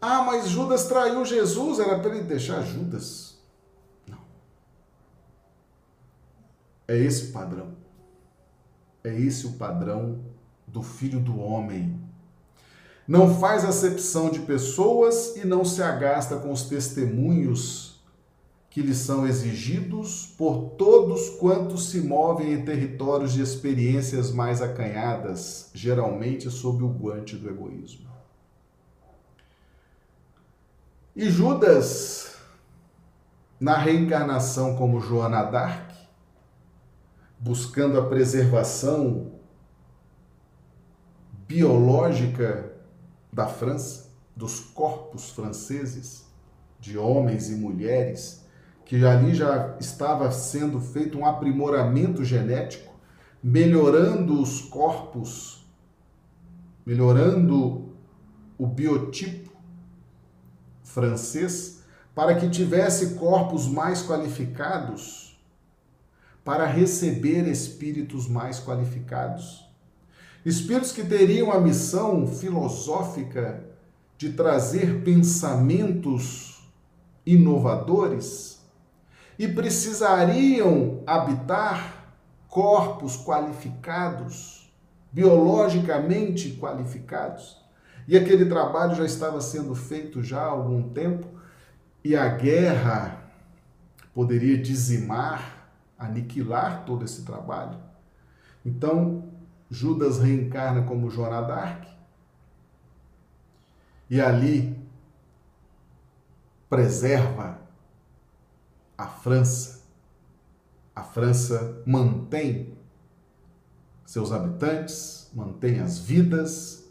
Ah, 0.00 0.24
mas 0.24 0.48
Judas 0.48 0.86
traiu 0.86 1.24
Jesus, 1.24 1.78
era 1.78 1.98
para 2.00 2.16
ele 2.16 2.24
deixar 2.24 2.62
Judas. 2.62 3.31
É 6.92 6.98
esse 6.98 7.30
o 7.30 7.32
padrão. 7.32 7.68
É 9.02 9.18
esse 9.18 9.46
o 9.46 9.52
padrão 9.52 10.20
do 10.66 10.82
filho 10.82 11.18
do 11.18 11.40
homem. 11.40 11.98
Não 13.08 13.34
faz 13.40 13.64
acepção 13.64 14.28
de 14.28 14.40
pessoas 14.40 15.34
e 15.36 15.46
não 15.46 15.64
se 15.64 15.82
agasta 15.82 16.36
com 16.36 16.52
os 16.52 16.64
testemunhos 16.64 18.04
que 18.68 18.82
lhes 18.82 18.98
são 18.98 19.26
exigidos 19.26 20.26
por 20.36 20.72
todos 20.76 21.30
quantos 21.30 21.88
se 21.88 22.02
movem 22.02 22.52
em 22.52 22.62
territórios 22.62 23.32
de 23.32 23.40
experiências 23.40 24.30
mais 24.30 24.60
acanhadas, 24.60 25.70
geralmente 25.72 26.50
sob 26.50 26.84
o 26.84 26.88
guante 26.88 27.36
do 27.36 27.48
egoísmo. 27.48 28.06
E 31.16 31.30
Judas, 31.30 32.34
na 33.58 33.78
reencarnação 33.78 34.76
como 34.76 35.00
Joana 35.00 35.42
d'Arc, 35.44 35.91
buscando 37.42 37.98
a 37.98 38.06
preservação 38.06 39.32
biológica 41.48 42.72
da 43.32 43.48
França, 43.48 44.12
dos 44.36 44.60
corpos 44.60 45.30
franceses, 45.30 46.24
de 46.78 46.96
homens 46.96 47.50
e 47.50 47.56
mulheres, 47.56 48.44
que 48.84 49.04
ali 49.04 49.34
já 49.34 49.76
estava 49.80 50.30
sendo 50.30 50.80
feito 50.80 51.18
um 51.18 51.26
aprimoramento 51.26 52.24
genético, 52.24 52.94
melhorando 53.42 54.40
os 54.40 54.60
corpos, 54.62 55.66
melhorando 56.86 57.92
o 58.56 58.68
biotipo 58.68 59.50
francês, 60.84 61.82
para 62.14 62.36
que 62.36 62.48
tivesse 62.48 63.14
corpos 63.14 63.66
mais 63.66 64.06
qualificados 64.06 65.21
para 66.44 66.66
receber 66.66 67.46
espíritos 67.48 68.28
mais 68.28 68.58
qualificados. 68.58 69.68
Espíritos 70.44 70.92
que 70.92 71.04
teriam 71.04 71.52
a 71.52 71.60
missão 71.60 72.26
filosófica 72.26 73.64
de 74.18 74.32
trazer 74.32 75.02
pensamentos 75.02 76.68
inovadores 77.24 78.60
e 79.38 79.48
precisariam 79.48 81.02
habitar 81.06 82.14
corpos 82.48 83.16
qualificados, 83.16 84.70
biologicamente 85.12 86.56
qualificados. 86.60 87.62
E 88.06 88.16
aquele 88.16 88.44
trabalho 88.46 88.94
já 88.94 89.04
estava 89.04 89.40
sendo 89.40 89.74
feito 89.74 90.22
já 90.22 90.40
há 90.40 90.46
algum 90.46 90.90
tempo 90.90 91.26
e 92.04 92.16
a 92.16 92.28
guerra 92.28 93.22
poderia 94.12 94.58
dizimar, 94.58 95.61
aniquilar 96.04 96.84
todo 96.84 97.04
esse 97.04 97.22
trabalho. 97.22 97.78
Então, 98.64 99.28
Judas 99.70 100.18
reencarna 100.18 100.82
como 100.82 101.10
Joana 101.10 101.40
e 104.10 104.20
ali 104.20 104.78
preserva 106.68 107.58
a 108.96 109.06
França. 109.06 109.82
A 110.94 111.02
França 111.02 111.82
mantém 111.86 112.76
seus 114.04 114.30
habitantes, 114.30 115.30
mantém 115.32 115.80
as 115.80 115.98
vidas, 115.98 116.86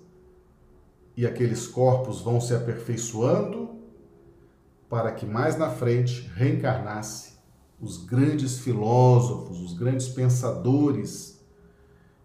e 1.16 1.28
aqueles 1.28 1.68
corpos 1.68 2.22
vão 2.22 2.42
se 2.42 2.56
aperfeiçoando 2.56 3.80
para 4.90 5.12
que 5.12 5.26
mais 5.26 5.58
na 5.58 5.70
frente 5.70 6.22
reencarnasse 6.36 7.31
os 7.82 7.98
grandes 7.98 8.60
filósofos, 8.60 9.60
os 9.60 9.74
grandes 9.74 10.08
pensadores, 10.08 11.44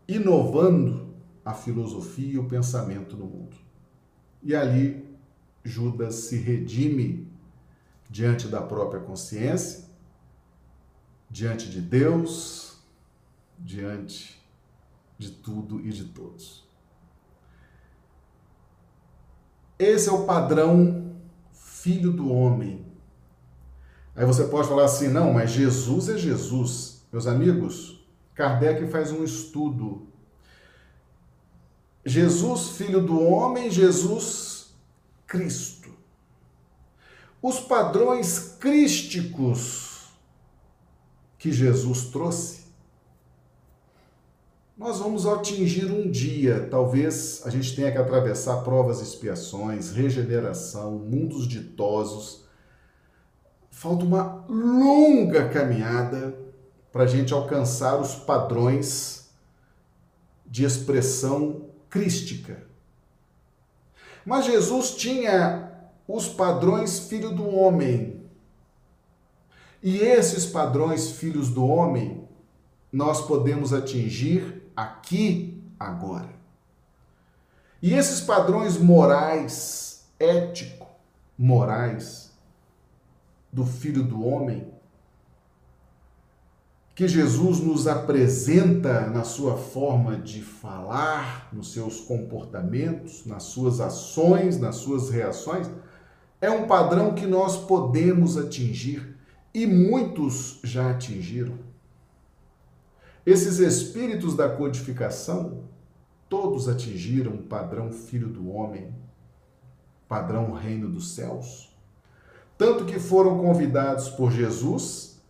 inovando 0.07 1.15
a 1.45 1.55
filosofia 1.55 2.35
e 2.35 2.39
o 2.39 2.47
pensamento 2.47 3.17
no 3.17 3.25
mundo. 3.25 3.57
E 4.43 4.55
ali 4.55 5.05
Judas 5.65 6.15
se 6.15 6.37
redime 6.37 7.27
diante 8.09 8.47
da 8.47 8.61
própria 8.61 9.01
consciência, 9.01 9.87
diante 11.31 11.71
de 11.71 11.81
Deus, 11.81 12.79
diante 13.59 14.41
de 15.19 15.31
tudo 15.31 15.81
e 15.81 15.91
de 15.91 16.05
todos. 16.05 16.65
Esse 19.79 20.09
é 20.09 20.13
o 20.13 20.25
padrão 20.25 21.17
filho 21.53 22.13
do 22.13 22.31
homem. 22.33 22.85
Aí 24.17 24.25
você 24.25 24.45
pode 24.45 24.69
falar 24.69 24.87
assim: 24.87 25.09
não, 25.09 25.33
mas 25.33 25.51
Jesus 25.51 26.09
é 26.09 26.19
Jesus. 26.19 27.07
Meus 27.13 27.27
amigos, 27.27 28.05
Kardec 28.35 28.87
faz 28.89 29.13
um 29.13 29.23
estudo. 29.23 30.09
Jesus, 32.05 32.71
filho 32.71 33.01
do 33.01 33.21
homem, 33.21 33.71
Jesus, 33.71 34.75
Cristo 35.27 35.87
os 37.47 37.61
padrões 37.61 38.57
crísticos 38.59 40.09
que 41.39 41.53
Jesus 41.53 42.07
trouxe, 42.07 42.67
nós 44.77 44.99
vamos 44.99 45.27
atingir 45.27 45.87
um 45.87 46.11
dia, 46.11 46.67
talvez 46.69 47.43
a 47.45 47.51
gente 47.51 47.77
tenha 47.77 47.93
que 47.93 47.99
atravessar 47.99 48.63
provas 48.63 48.99
e 48.99 49.05
expiações, 49.05 49.93
regeneração, 49.93 50.99
mundos 50.99 51.47
ditosos. 51.47 52.46
Falta 53.77 54.07
uma 54.07 54.43
longa 54.49 55.51
caminhada 55.51 56.35
para 56.91 57.03
a 57.03 57.07
gente 57.07 57.35
alcançar 57.35 58.01
os 58.01 58.15
padrões 58.15 59.29
de 60.47 60.65
expressão 60.65 61.67
crística. 61.91 62.67
Mas 64.25 64.47
Jesus 64.47 64.93
tinha 64.93 65.71
os 66.09 66.27
padrões 66.27 67.01
filho 67.01 67.33
do 67.33 67.47
homem. 67.55 68.25
E 69.83 69.99
esses 69.99 70.47
padrões 70.47 71.11
filhos 71.11 71.51
do 71.51 71.67
homem 71.67 72.27
nós 72.91 73.27
podemos 73.27 73.75
atingir 73.75 74.73
aqui 74.75 75.63
agora. 75.79 76.35
E 77.83 77.93
esses 77.93 78.23
padrões 78.23 78.79
morais, 78.79 80.07
ético, 80.19 80.89
morais 81.37 82.26
do 83.57 83.65
filho 83.65 84.03
do 84.03 84.23
homem 84.23 84.71
que 86.95 87.09
Jesus 87.09 87.59
nos 87.61 87.87
apresenta 87.87 89.07
na 89.09 89.25
sua 89.25 89.57
forma 89.57 90.19
de 90.19 90.43
falar, 90.43 91.49
nos 91.55 91.73
seus 91.73 92.01
comportamentos, 92.03 93.25
nas 93.25 93.45
suas 93.45 93.81
ações, 93.81 94.61
nas 94.61 94.77
suas 94.77 95.09
reações, 95.09 95.71
é 96.39 96.51
um 96.51 96.67
padrão 96.67 97.15
que 97.15 97.25
nós 97.27 97.57
podemos 97.57 98.37
atingir 98.37 99.17
e 99.55 99.67
muitos 99.67 100.61
já 100.63 100.91
atingiram. 100.91 101.59
Esses 103.25 103.59
espíritos 103.59 104.37
da 104.37 104.51
codificação, 104.51 105.65
todos 106.29 106.69
atingiram 106.69 107.33
o 107.33 107.43
padrão 107.43 107.91
Filho 107.91 108.29
do 108.29 108.51
Homem, 108.51 108.95
padrão 110.07 110.53
Reino 110.53 110.91
dos 110.91 111.15
Céus, 111.15 111.75
tanto 112.59 112.85
que 112.85 112.99
foram 112.99 113.39
convidados 113.39 114.09
por 114.09 114.31
Jesus 114.31 115.21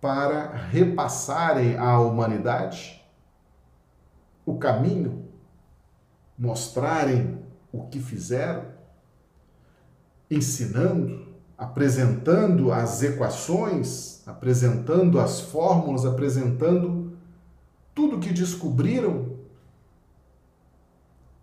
para 0.00 0.54
repassarem 0.54 1.76
à 1.76 2.00
humanidade 2.00 3.00
o 4.46 4.58
caminho, 4.58 5.28
mostrarem 6.38 7.38
o 7.72 7.86
que 7.86 8.00
fizeram, 8.00 8.64
ensinando, 10.30 11.28
apresentando 11.56 12.72
as 12.72 13.02
equações, 13.02 14.26
apresentando 14.26 15.20
as 15.20 15.40
fórmulas, 15.40 16.06
apresentando 16.06 17.18
tudo 17.94 18.18
que 18.18 18.32
descobriram 18.32 19.36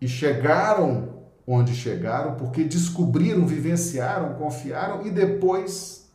e 0.02 0.08
chegaram 0.08 1.07
onde 1.48 1.74
chegaram 1.74 2.36
porque 2.36 2.66
descobriram, 2.66 3.48
vivenciaram, 3.48 4.36
confiaram 4.36 5.08
e 5.08 5.10
depois 5.10 6.12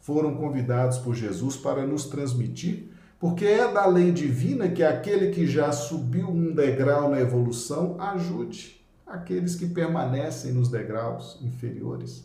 foram 0.00 0.34
convidados 0.34 0.98
por 0.98 1.14
Jesus 1.14 1.56
para 1.56 1.86
nos 1.86 2.06
transmitir, 2.06 2.90
porque 3.18 3.44
é 3.44 3.72
da 3.72 3.86
lei 3.86 4.10
divina 4.10 4.68
que 4.68 4.82
aquele 4.82 5.30
que 5.30 5.46
já 5.46 5.70
subiu 5.70 6.28
um 6.28 6.52
degrau 6.52 7.08
na 7.08 7.20
evolução 7.20 7.96
ajude 8.00 8.84
aqueles 9.06 9.54
que 9.54 9.68
permanecem 9.68 10.52
nos 10.52 10.68
degraus 10.68 11.38
inferiores. 11.40 12.24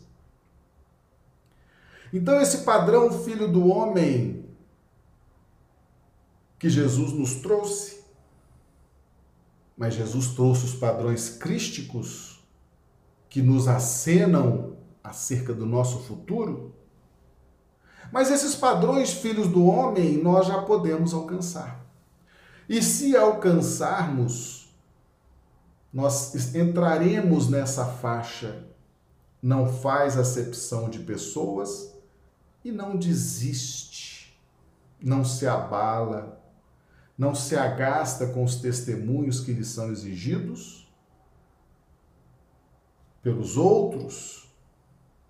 Então, 2.12 2.40
esse 2.40 2.58
padrão 2.58 3.22
filho 3.24 3.50
do 3.50 3.68
homem 3.68 4.44
que 6.58 6.68
Jesus 6.68 7.12
nos 7.12 7.36
trouxe, 7.36 8.02
mas 9.76 9.94
Jesus 9.94 10.28
trouxe 10.28 10.66
os 10.66 10.74
padrões 10.74 11.30
crísticos 11.30 12.31
que 13.32 13.40
nos 13.40 13.66
acenam 13.66 14.76
acerca 15.02 15.54
do 15.54 15.64
nosso 15.64 16.00
futuro, 16.00 16.74
mas 18.12 18.30
esses 18.30 18.54
padrões, 18.54 19.10
filhos 19.10 19.48
do 19.48 19.64
homem, 19.64 20.22
nós 20.22 20.46
já 20.46 20.60
podemos 20.60 21.14
alcançar. 21.14 21.82
E 22.68 22.82
se 22.82 23.16
alcançarmos, 23.16 24.70
nós 25.90 26.54
entraremos 26.54 27.48
nessa 27.48 27.86
faixa. 27.86 28.66
Não 29.40 29.66
faz 29.66 30.18
acepção 30.18 30.90
de 30.90 30.98
pessoas 30.98 31.94
e 32.62 32.70
não 32.70 32.98
desiste, 32.98 34.38
não 35.02 35.24
se 35.24 35.46
abala, 35.46 36.38
não 37.16 37.34
se 37.34 37.56
agasta 37.56 38.26
com 38.26 38.44
os 38.44 38.56
testemunhos 38.56 39.40
que 39.40 39.54
lhe 39.54 39.64
são 39.64 39.90
exigidos 39.90 40.81
pelos 43.22 43.56
outros 43.56 44.52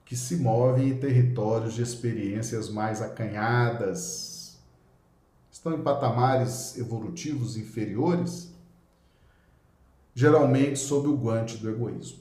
que 0.05 0.17
se 0.17 0.37
movem 0.37 0.91
em 0.91 0.99
territórios 0.99 1.75
de 1.75 1.83
experiências 1.83 2.69
mais 2.69 3.01
acanhadas, 3.01 4.59
estão 5.51 5.75
em 5.75 5.83
patamares 5.83 6.77
evolutivos 6.79 7.57
inferiores, 7.57 8.53
geralmente 10.15 10.79
sob 10.79 11.09
o 11.09 11.17
guante 11.17 11.57
do 11.59 11.71
egoísmo. 11.71 12.21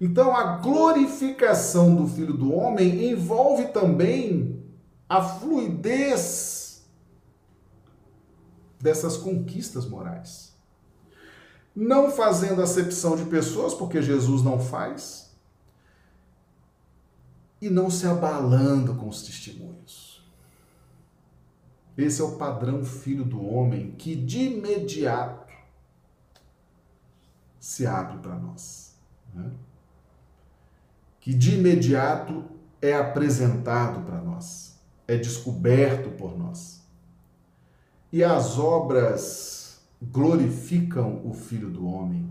Então, 0.00 0.36
a 0.36 0.56
glorificação 0.58 1.94
do 1.94 2.06
Filho 2.06 2.34
do 2.34 2.52
Homem 2.52 3.10
envolve 3.10 3.68
também 3.68 4.62
a 5.08 5.22
fluidez 5.22 6.84
dessas 8.80 9.16
conquistas 9.16 9.86
morais. 9.86 10.53
Não 11.74 12.10
fazendo 12.10 12.62
acepção 12.62 13.16
de 13.16 13.24
pessoas, 13.24 13.74
porque 13.74 14.00
Jesus 14.00 14.42
não 14.42 14.60
faz, 14.60 15.24
e 17.60 17.70
não 17.70 17.88
se 17.88 18.06
abalando 18.06 18.94
com 18.94 19.08
os 19.08 19.22
testemunhos. 19.22 20.22
Esse 21.96 22.20
é 22.20 22.24
o 22.24 22.32
padrão 22.32 22.84
filho 22.84 23.24
do 23.24 23.42
homem 23.42 23.92
que 23.92 24.14
de 24.14 24.40
imediato 24.40 25.52
se 27.58 27.86
abre 27.86 28.18
para 28.18 28.34
nós. 28.36 28.94
Né? 29.32 29.50
Que 31.20 31.32
de 31.32 31.54
imediato 31.54 32.44
é 32.82 32.94
apresentado 32.94 34.04
para 34.04 34.20
nós, 34.20 34.78
é 35.08 35.16
descoberto 35.16 36.10
por 36.10 36.36
nós. 36.36 36.82
E 38.12 38.22
as 38.22 38.58
obras 38.58 39.63
glorificam 40.10 41.20
o 41.24 41.32
Filho 41.32 41.70
do 41.70 41.86
Homem. 41.86 42.28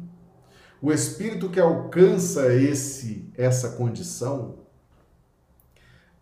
O 0.82 0.92
espírito 0.92 1.50
que 1.50 1.60
alcança 1.60 2.54
esse 2.54 3.32
essa 3.36 3.72
condição 3.72 4.64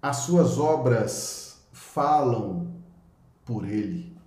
as 0.01 0.17
suas 0.17 0.57
obras 0.57 1.61
falam 1.71 2.73
por 3.45 3.67
ele. 3.67 4.17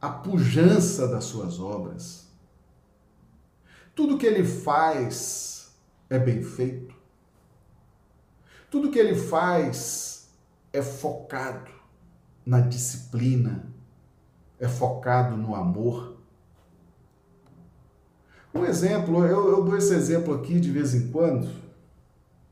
A 0.00 0.10
pujança 0.10 1.08
das 1.08 1.24
suas 1.24 1.58
obras. 1.58 2.28
Tudo 3.94 4.16
que 4.16 4.26
ele 4.26 4.44
faz 4.44 5.74
é 6.08 6.18
bem 6.18 6.42
feito. 6.42 6.94
Tudo 8.70 8.90
que 8.90 8.98
ele 8.98 9.16
faz 9.16 10.30
é 10.72 10.80
focado 10.80 11.70
na 12.46 12.60
disciplina, 12.60 13.71
é 14.62 14.68
focado 14.68 15.36
no 15.36 15.56
amor. 15.56 16.16
Um 18.54 18.64
exemplo, 18.64 19.26
eu, 19.26 19.50
eu 19.50 19.64
dou 19.64 19.76
esse 19.76 19.92
exemplo 19.92 20.32
aqui 20.32 20.60
de 20.60 20.70
vez 20.70 20.94
em 20.94 21.10
quando 21.10 21.50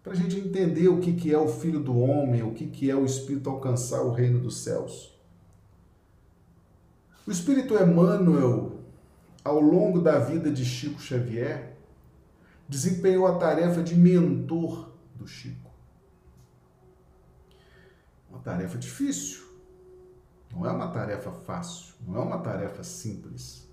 para 0.02 0.12
a 0.12 0.16
gente 0.16 0.36
entender 0.36 0.88
o 0.88 0.98
que, 0.98 1.12
que 1.12 1.32
é 1.32 1.38
o 1.38 1.46
Filho 1.46 1.78
do 1.78 1.96
Homem, 1.96 2.42
o 2.42 2.52
que, 2.52 2.66
que 2.66 2.90
é 2.90 2.96
o 2.96 3.04
Espírito 3.04 3.48
alcançar 3.48 4.02
o 4.02 4.12
reino 4.12 4.40
dos 4.40 4.56
céus. 4.56 5.16
O 7.24 7.30
Espírito 7.30 7.74
Emmanuel, 7.74 8.80
ao 9.44 9.60
longo 9.60 10.00
da 10.00 10.18
vida 10.18 10.50
de 10.50 10.64
Chico 10.64 11.00
Xavier, 11.00 11.76
desempenhou 12.68 13.26
a 13.26 13.36
tarefa 13.38 13.84
de 13.84 13.94
mentor 13.94 14.90
do 15.14 15.28
Chico. 15.28 15.70
Uma 18.28 18.40
tarefa 18.40 18.76
difícil, 18.78 19.49
não 20.52 20.66
é 20.66 20.70
uma 20.70 20.88
tarefa 20.88 21.30
fácil, 21.30 21.94
não 22.06 22.20
é 22.20 22.24
uma 22.24 22.38
tarefa 22.38 22.82
simples. 22.82 23.68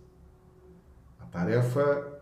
A 1.20 1.26
tarefa 1.26 2.22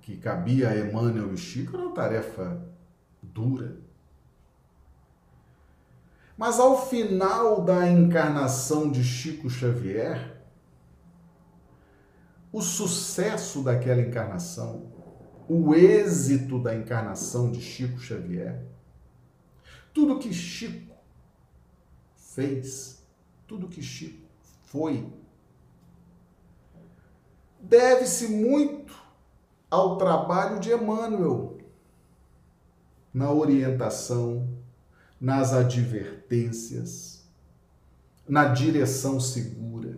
que 0.00 0.16
cabia 0.16 0.68
a 0.70 0.76
Emmanuel 0.76 1.32
e 1.32 1.36
Chico 1.36 1.76
era 1.76 1.86
uma 1.86 1.94
tarefa 1.94 2.62
dura. 3.22 3.78
Mas 6.36 6.58
ao 6.58 6.86
final 6.88 7.62
da 7.62 7.88
encarnação 7.88 8.90
de 8.90 9.02
Chico 9.04 9.48
Xavier, 9.48 10.42
o 12.52 12.60
sucesso 12.60 13.62
daquela 13.62 14.00
encarnação, 14.00 14.92
o 15.48 15.74
êxito 15.74 16.62
da 16.62 16.74
encarnação 16.74 17.50
de 17.50 17.60
Chico 17.60 17.98
Xavier, 17.98 18.64
tudo 19.92 20.18
que 20.18 20.32
Chico 20.32 20.94
fez, 22.16 22.93
tudo 23.54 23.68
que 23.68 23.80
Chico 23.80 24.26
foi, 24.64 25.08
deve-se 27.60 28.26
muito 28.26 28.92
ao 29.70 29.96
trabalho 29.96 30.58
de 30.58 30.72
Emmanuel, 30.72 31.58
na 33.12 33.30
orientação, 33.30 34.48
nas 35.20 35.52
advertências, 35.52 37.24
na 38.28 38.46
direção 38.46 39.20
segura, 39.20 39.96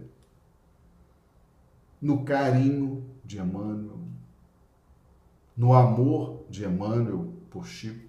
no 2.01 2.25
carinho 2.25 3.09
de 3.25 3.39
Emmanuel, 3.39 4.01
no 5.57 5.73
amor 5.73 6.45
de 6.51 6.67
Emmanuel 6.67 7.33
por 7.49 7.67
Chico. 7.67 8.06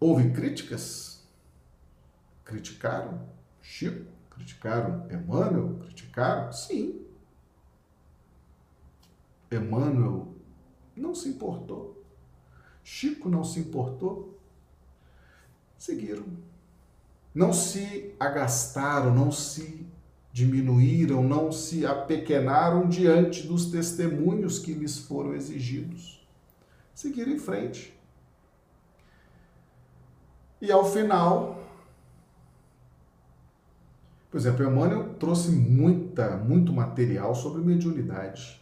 Houve 0.00 0.30
críticas? 0.30 1.26
Criticaram 2.44 3.28
Chico? 3.60 4.06
Criticaram 4.30 5.06
Emmanuel? 5.10 5.78
Criticaram? 5.80 6.52
Sim. 6.52 7.04
Emmanuel 9.50 10.34
não 10.96 11.14
se 11.14 11.28
importou. 11.28 12.04
Chico 12.84 13.28
não 13.28 13.44
se 13.44 13.60
importou. 13.60 14.38
seguiram. 15.76 16.26
Não 17.34 17.52
se 17.52 18.14
agastaram, 18.18 19.14
não 19.14 19.30
se 19.30 19.86
diminuíram, 20.32 21.22
não 21.22 21.52
se 21.52 21.84
apequenaram 21.84 22.88
diante 22.88 23.46
dos 23.46 23.70
testemunhos 23.70 24.58
que 24.58 24.72
lhes 24.72 24.98
foram 24.98 25.34
exigidos. 25.34 26.26
Seguiram 26.94 27.32
em 27.32 27.38
frente. 27.38 27.97
E 30.60 30.72
ao 30.72 30.84
final, 30.84 31.58
por 34.30 34.38
exemplo, 34.38 34.64
Emmanuel 34.64 35.14
trouxe 35.14 35.50
muita, 35.50 36.36
muito 36.36 36.72
material 36.72 37.34
sobre 37.34 37.62
mediunidade. 37.62 38.60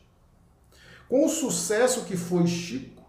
Com 1.09 1.25
o 1.25 1.29
sucesso 1.29 2.05
que 2.05 2.17
foi 2.17 2.47
Chico, 2.47 3.03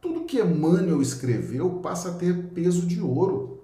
tudo 0.00 0.24
que 0.24 0.40
Emmanuel 0.40 1.00
escreveu 1.00 1.80
passa 1.80 2.10
a 2.10 2.14
ter 2.14 2.48
peso 2.48 2.86
de 2.86 3.00
ouro. 3.00 3.62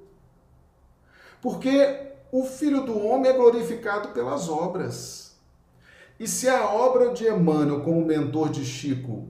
Porque 1.41 2.13
o 2.31 2.45
Filho 2.45 2.85
do 2.85 2.99
Homem 2.99 3.31
é 3.31 3.37
glorificado 3.37 4.09
pelas 4.09 4.49
obras. 4.49 5.37
E 6.19 6.27
se 6.27 6.49
a 6.49 6.71
obra 6.71 7.13
de 7.13 7.27
Emmanuel 7.27 7.83
como 7.83 8.05
mentor 8.05 8.49
de 8.49 8.65
Chico 8.65 9.29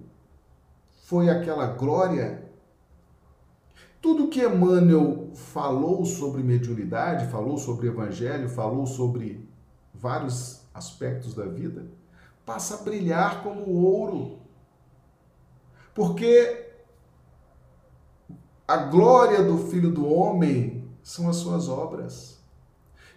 foi 1.04 1.28
aquela 1.28 1.66
glória, 1.66 2.51
tudo 4.02 4.26
que 4.26 4.44
Emmanuel 4.44 5.30
falou 5.32 6.04
sobre 6.04 6.42
mediunidade, 6.42 7.30
falou 7.30 7.56
sobre 7.56 7.86
evangelho, 7.86 8.48
falou 8.48 8.84
sobre 8.84 9.48
vários 9.94 10.66
aspectos 10.74 11.34
da 11.34 11.46
vida, 11.46 11.86
passa 12.44 12.74
a 12.74 12.82
brilhar 12.82 13.44
como 13.44 13.70
ouro. 13.70 14.40
Porque 15.94 16.70
a 18.66 18.76
glória 18.76 19.40
do 19.40 19.56
Filho 19.68 19.92
do 19.92 20.04
Homem 20.12 20.90
são 21.02 21.28
as 21.28 21.36
suas 21.36 21.68
obras. 21.68 22.42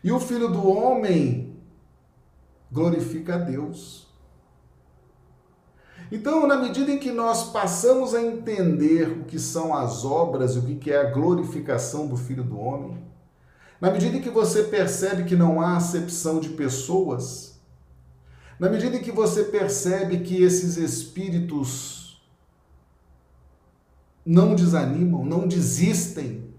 E 0.04 0.12
o 0.12 0.20
Filho 0.20 0.50
do 0.50 0.68
Homem 0.68 1.58
glorifica 2.72 3.36
a 3.36 3.38
Deus. 3.40 4.05
Então, 6.12 6.46
na 6.46 6.58
medida 6.58 6.92
em 6.92 7.00
que 7.00 7.12
nós 7.12 7.52
passamos 7.52 8.14
a 8.14 8.22
entender 8.22 9.10
o 9.10 9.26
que 9.26 9.40
são 9.40 9.76
as 9.76 10.06
obras 10.06 10.56
e 10.56 10.60
o 10.60 10.78
que 10.78 10.92
é 10.92 10.98
a 10.98 11.12
glorificação 11.12 12.08
do 12.08 12.16
Filho 12.16 12.44
do 12.44 12.60
Homem, 12.60 13.04
na 13.82 13.92
medida 13.92 14.18
em 14.18 14.22
que 14.22 14.30
você 14.30 14.64
percebe 14.64 15.26
que 15.26 15.36
não 15.36 15.60
há 15.60 15.78
acepção 15.78 16.40
de 16.40 16.50
pessoas, 16.50 17.60
na 18.60 18.70
medida 18.70 18.96
em 18.96 19.02
que 19.02 19.12
você 19.12 19.46
percebe 19.46 20.20
que 20.20 20.42
esses 20.42 20.78
espíritos 20.78 22.26
não 24.26 24.56
desanimam, 24.56 25.26
não 25.26 25.48
desistem 25.48 26.54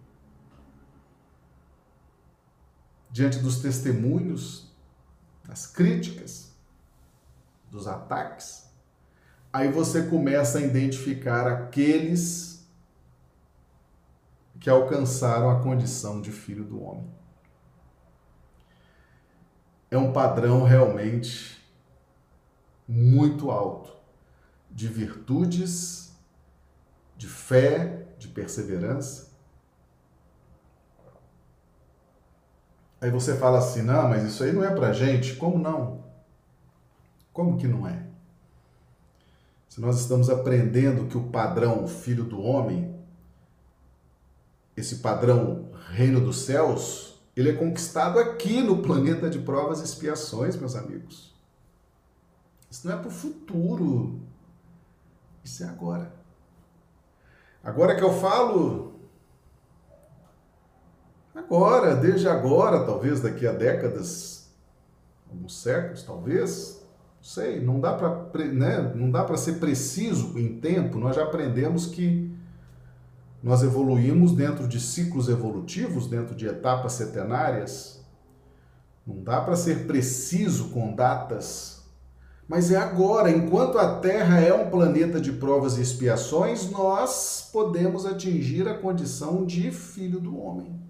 diante 3.10 3.38
dos 3.38 3.60
testemunhos, 3.60 4.70
das 5.44 5.66
críticas, 5.66 6.54
dos 7.70 7.86
ataques, 7.86 8.65
aí 9.56 9.72
você 9.72 10.02
começa 10.02 10.58
a 10.58 10.60
identificar 10.60 11.46
aqueles 11.46 12.68
que 14.60 14.68
alcançaram 14.68 15.48
a 15.48 15.62
condição 15.62 16.20
de 16.20 16.30
filho 16.30 16.62
do 16.62 16.82
homem. 16.82 17.10
É 19.90 19.96
um 19.96 20.12
padrão 20.12 20.62
realmente 20.62 21.58
muito 22.86 23.50
alto 23.50 23.96
de 24.70 24.88
virtudes, 24.88 26.14
de 27.16 27.26
fé, 27.26 28.08
de 28.18 28.28
perseverança. 28.28 29.30
Aí 33.00 33.10
você 33.10 33.34
fala 33.36 33.58
assim: 33.58 33.80
não, 33.80 34.06
mas 34.08 34.22
isso 34.22 34.44
aí 34.44 34.52
não 34.52 34.62
é 34.62 34.74
pra 34.74 34.92
gente. 34.92 35.36
Como 35.36 35.58
não? 35.58 36.04
Como 37.32 37.56
que 37.56 37.66
não 37.66 37.86
é? 37.86 38.05
Se 39.76 39.82
nós 39.82 40.00
estamos 40.00 40.30
aprendendo 40.30 41.06
que 41.06 41.18
o 41.18 41.24
padrão 41.24 41.86
filho 41.86 42.24
do 42.24 42.40
homem, 42.40 42.98
esse 44.74 45.00
padrão 45.00 45.68
reino 45.90 46.18
dos 46.18 46.46
céus, 46.46 47.20
ele 47.36 47.50
é 47.50 47.52
conquistado 47.52 48.18
aqui 48.18 48.62
no 48.62 48.80
planeta 48.80 49.28
de 49.28 49.38
provas 49.38 49.80
e 49.80 49.84
expiações, 49.84 50.56
meus 50.56 50.74
amigos. 50.74 51.36
Isso 52.70 52.88
não 52.88 52.94
é 52.94 52.98
para 52.98 53.08
o 53.08 53.10
futuro. 53.10 54.18
Isso 55.44 55.62
é 55.62 55.66
agora. 55.66 56.10
Agora 57.62 57.96
que 57.96 58.02
eu 58.02 58.14
falo, 58.14 58.94
agora, 61.34 61.94
desde 61.94 62.26
agora, 62.26 62.86
talvez 62.86 63.20
daqui 63.20 63.46
a 63.46 63.52
décadas, 63.52 64.50
alguns 65.30 65.60
séculos, 65.60 66.02
talvez, 66.02 66.75
sei, 67.26 67.60
não 67.60 67.80
dá 67.80 67.92
para 67.94 68.44
né, 68.46 68.92
não 68.94 69.10
dá 69.10 69.24
para 69.24 69.36
ser 69.36 69.54
preciso 69.54 70.38
em 70.38 70.58
tempo. 70.60 70.98
Nós 70.98 71.16
já 71.16 71.24
aprendemos 71.24 71.86
que 71.86 72.30
nós 73.42 73.62
evoluímos 73.62 74.32
dentro 74.32 74.66
de 74.66 74.80
ciclos 74.80 75.28
evolutivos, 75.28 76.06
dentro 76.06 76.34
de 76.34 76.46
etapas 76.46 76.92
setenárias. 76.92 78.04
Não 79.06 79.22
dá 79.22 79.40
para 79.40 79.56
ser 79.56 79.86
preciso 79.86 80.70
com 80.70 80.94
datas 80.94 81.76
mas 82.48 82.70
é 82.70 82.76
agora, 82.76 83.30
enquanto 83.30 83.76
a 83.76 83.98
Terra 83.98 84.40
é 84.40 84.54
um 84.54 84.70
planeta 84.70 85.20
de 85.20 85.32
provas 85.32 85.78
e 85.78 85.82
expiações, 85.82 86.70
nós 86.70 87.48
podemos 87.52 88.06
atingir 88.06 88.68
a 88.68 88.78
condição 88.78 89.44
de 89.44 89.70
filho 89.72 90.20
do 90.20 90.38
homem. 90.38 90.80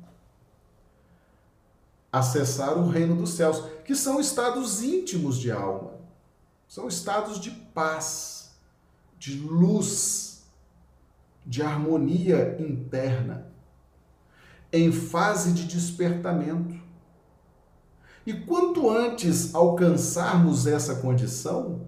Acessar 2.12 2.76
o 2.76 2.89
reino 2.89 3.16
dos 3.16 3.30
céus, 3.30 3.62
que 3.84 3.95
são 3.95 4.20
estados 4.20 4.82
íntimos 4.82 5.39
de 5.39 5.51
alma. 5.51 5.96
São 6.69 6.89
estados 6.89 7.41
de 7.41 7.51
paz, 7.51 8.51
de 9.19 9.39
luz, 9.39 10.45
de 11.45 11.62
harmonia 11.62 12.57
interna, 12.59 13.53
em 14.73 14.91
fase 14.91 15.53
de 15.53 15.64
despertamento. 15.64 16.75
E 18.27 18.33
quanto 18.33 18.91
antes 18.91 19.55
alcançarmos 19.55 20.67
essa 20.67 20.97
condição, 20.97 21.87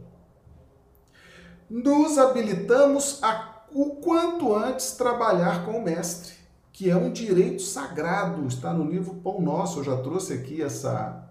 nos 1.68 2.16
habilitamos 2.16 3.22
a 3.22 3.56
o 3.70 3.96
quanto 3.96 4.54
antes 4.54 4.92
trabalhar 4.92 5.66
com 5.66 5.72
o 5.72 5.82
mestre, 5.82 6.34
que 6.72 6.88
é 6.88 6.96
um 6.96 7.12
direito 7.12 7.60
sagrado, 7.60 8.46
está 8.46 8.72
no 8.72 8.88
livro 8.88 9.16
Pão 9.16 9.40
Nosso, 9.40 9.80
eu 9.80 9.84
já 9.84 9.96
trouxe 10.00 10.32
aqui 10.32 10.62
essa 10.62 11.24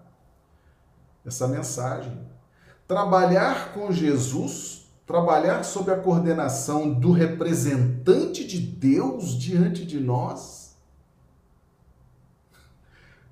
essa 1.26 1.46
mensagem. 1.48 2.18
Trabalhar 2.88 3.74
com 3.74 3.92
Jesus, 3.92 4.90
trabalhar 5.06 5.62
sob 5.62 5.90
a 5.92 5.96
coordenação 5.96 6.90
do 6.92 7.12
representante 7.12 8.46
de 8.46 8.58
Deus 8.58 9.38
diante 9.38 9.84
de 9.84 10.00
nós, 10.00 10.58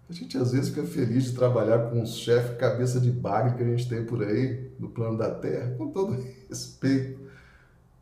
a 0.08 0.12
gente 0.12 0.36
às 0.36 0.52
vezes 0.52 0.68
fica 0.68 0.86
feliz 0.86 1.24
de 1.24 1.32
trabalhar 1.32 1.90
com 1.90 2.02
um 2.02 2.06
chefe 2.06 2.56
cabeça 2.56 3.00
de 3.00 3.10
bagre 3.10 3.56
que 3.56 3.62
a 3.62 3.66
gente 3.66 3.88
tem 3.88 4.04
por 4.04 4.22
aí 4.22 4.70
no 4.78 4.90
plano 4.90 5.16
da 5.16 5.34
terra, 5.34 5.74
com 5.78 5.90
todo 5.90 6.12
respeito. 6.48 7.18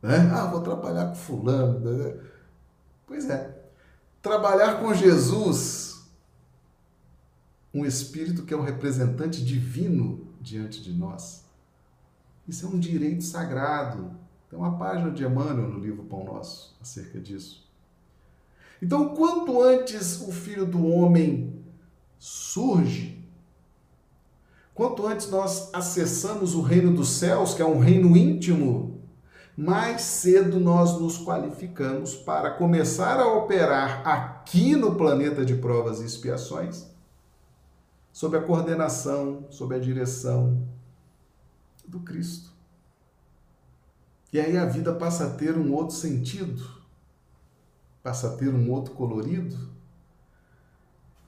Né? 0.01 0.29
Ah, 0.33 0.47
vou 0.47 0.59
trabalhar 0.59 1.07
com 1.07 1.15
fulano. 1.15 1.79
Né? 1.79 2.15
Pois 3.07 3.29
é. 3.29 3.63
Trabalhar 4.21 4.81
com 4.81 4.93
Jesus, 4.93 6.03
um 7.73 7.85
espírito 7.85 8.43
que 8.43 8.53
é 8.53 8.57
um 8.57 8.61
representante 8.61 9.43
divino 9.43 10.27
diante 10.41 10.81
de 10.81 10.91
nós. 10.91 11.44
Isso 12.47 12.65
é 12.65 12.69
um 12.69 12.79
direito 12.79 13.23
sagrado. 13.23 14.11
Tem 14.49 14.57
uma 14.57 14.77
página 14.77 15.11
de 15.11 15.23
Emmanuel 15.23 15.69
no 15.69 15.79
livro 15.79 16.03
Pão 16.03 16.23
Nosso 16.23 16.75
acerca 16.81 17.19
disso. 17.19 17.65
Então, 18.81 19.15
quanto 19.15 19.61
antes 19.61 20.21
o 20.21 20.31
filho 20.31 20.65
do 20.65 20.85
homem 20.85 21.63
surge. 22.19 23.23
Quanto 24.73 25.07
antes 25.07 25.29
nós 25.29 25.69
acessamos 25.73 26.53
o 26.53 26.61
reino 26.61 26.93
dos 26.93 27.09
céus, 27.09 27.53
que 27.53 27.61
é 27.61 27.65
um 27.65 27.79
reino 27.79 28.15
íntimo, 28.17 28.99
mais 29.55 30.01
cedo 30.01 30.59
nós 30.59 30.99
nos 30.99 31.17
qualificamos 31.17 32.13
para 32.13 32.51
começar 32.51 33.19
a 33.19 33.33
operar 33.33 34.05
aqui 34.05 34.75
no 34.75 34.95
planeta 34.95 35.45
de 35.45 35.55
provas 35.55 36.01
e 36.01 36.05
expiações, 36.05 36.87
sob 38.11 38.37
a 38.37 38.41
coordenação, 38.41 39.45
sob 39.49 39.75
a 39.75 39.79
direção 39.79 40.61
do 41.87 41.99
Cristo. 41.99 42.51
E 44.31 44.39
aí 44.39 44.57
a 44.57 44.65
vida 44.65 44.93
passa 44.93 45.27
a 45.27 45.33
ter 45.35 45.57
um 45.57 45.73
outro 45.73 45.95
sentido, 45.95 46.83
passa 48.03 48.33
a 48.33 48.35
ter 48.35 48.53
um 48.53 48.69
outro 48.71 48.93
colorido 48.93 49.75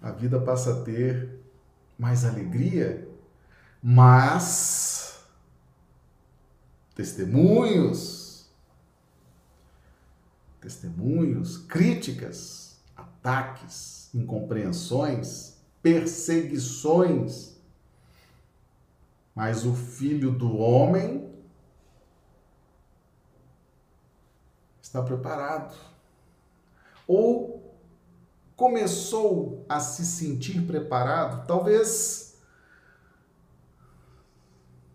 a 0.01 0.11
vida 0.11 0.39
passa 0.39 0.73
a 0.73 0.83
ter 0.83 1.39
mais 1.97 2.23
alegria, 2.23 3.07
mas 3.81 5.19
testemunhos, 6.95 8.49
testemunhos, 10.61 11.57
críticas, 11.57 12.77
ataques, 12.95 14.09
incompreensões, 14.13 15.57
perseguições. 15.81 17.56
Mas 19.37 19.67
o 19.67 19.73
filho 19.75 20.31
do 20.31 20.57
homem 20.57 21.31
está 24.81 24.99
preparado. 25.03 25.75
Ou 27.07 27.77
começou 28.55 29.63
a 29.69 29.79
se 29.79 30.03
sentir 30.03 30.65
preparado, 30.65 31.45
talvez 31.45 32.35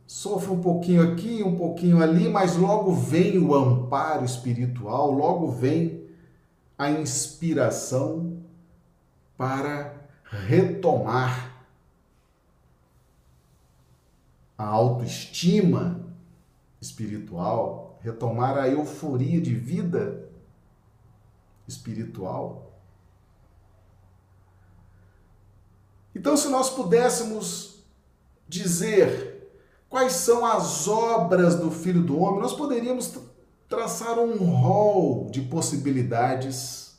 sofra 0.09 0.51
um 0.51 0.61
pouquinho 0.61 1.13
aqui, 1.13 1.45
um 1.45 1.57
pouquinho 1.57 2.03
ali, 2.03 2.29
mas 2.29 2.57
logo 2.57 2.93
vem 2.93 3.39
o 3.39 3.55
amparo 3.55 4.25
espiritual, 4.25 5.13
logo 5.13 5.53
vem 5.53 6.05
a 6.77 6.91
inspiração 6.91 8.43
para 9.37 9.95
retomar 10.25 11.52
a 14.63 14.67
autoestima 14.67 16.01
espiritual, 16.81 17.99
retomar 18.01 18.57
a 18.57 18.69
euforia 18.69 19.41
de 19.41 19.53
vida 19.55 20.29
espiritual. 21.67 22.73
Então, 26.15 26.37
se 26.37 26.49
nós 26.49 26.71
pudéssemos 26.71 27.85
dizer 28.49 29.51
quais 29.89 30.13
são 30.13 30.47
as 30.47 30.87
obras 30.87 31.57
do 31.57 31.71
Filho 31.71 32.05
do 32.05 32.21
Homem, 32.21 32.41
nós 32.41 32.53
poderíamos 32.53 33.19
traçar 33.69 34.17
um 34.19 34.37
rol 34.37 35.29
de 35.29 35.41
possibilidades 35.41 36.97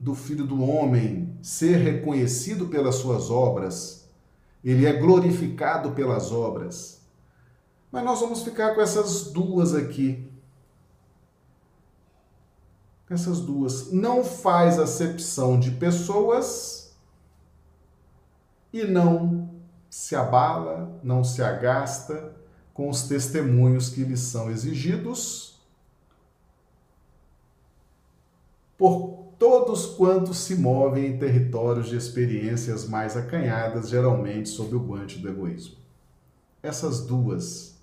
do 0.00 0.12
Filho 0.12 0.44
do 0.44 0.60
Homem 0.60 1.38
ser 1.40 1.76
reconhecido 1.76 2.66
pelas 2.66 2.96
suas 2.96 3.30
obras, 3.30 4.01
ele 4.64 4.86
é 4.86 4.92
glorificado 4.92 5.92
pelas 5.92 6.30
obras. 6.30 7.00
Mas 7.90 8.04
nós 8.04 8.20
vamos 8.20 8.42
ficar 8.42 8.74
com 8.74 8.80
essas 8.80 9.32
duas 9.32 9.74
aqui. 9.74 10.30
Essas 13.10 13.40
duas. 13.40 13.92
Não 13.92 14.24
faz 14.24 14.78
acepção 14.78 15.60
de 15.60 15.72
pessoas 15.72 16.96
e 18.72 18.84
não 18.84 19.50
se 19.90 20.16
abala, 20.16 20.98
não 21.02 21.22
se 21.22 21.42
agasta 21.42 22.34
com 22.72 22.88
os 22.88 23.02
testemunhos 23.02 23.90
que 23.90 24.02
lhes 24.02 24.20
são 24.20 24.50
exigidos 24.50 25.60
por 28.78 29.21
todos 29.42 29.86
quantos 29.86 30.38
se 30.38 30.54
movem 30.54 31.04
em 31.04 31.18
territórios 31.18 31.88
de 31.88 31.96
experiências 31.96 32.86
mais 32.86 33.16
acanhadas, 33.16 33.88
geralmente 33.88 34.48
sob 34.48 34.76
o 34.76 34.78
guante 34.78 35.18
do 35.18 35.28
egoísmo. 35.28 35.78
Essas 36.62 37.04
duas, 37.04 37.76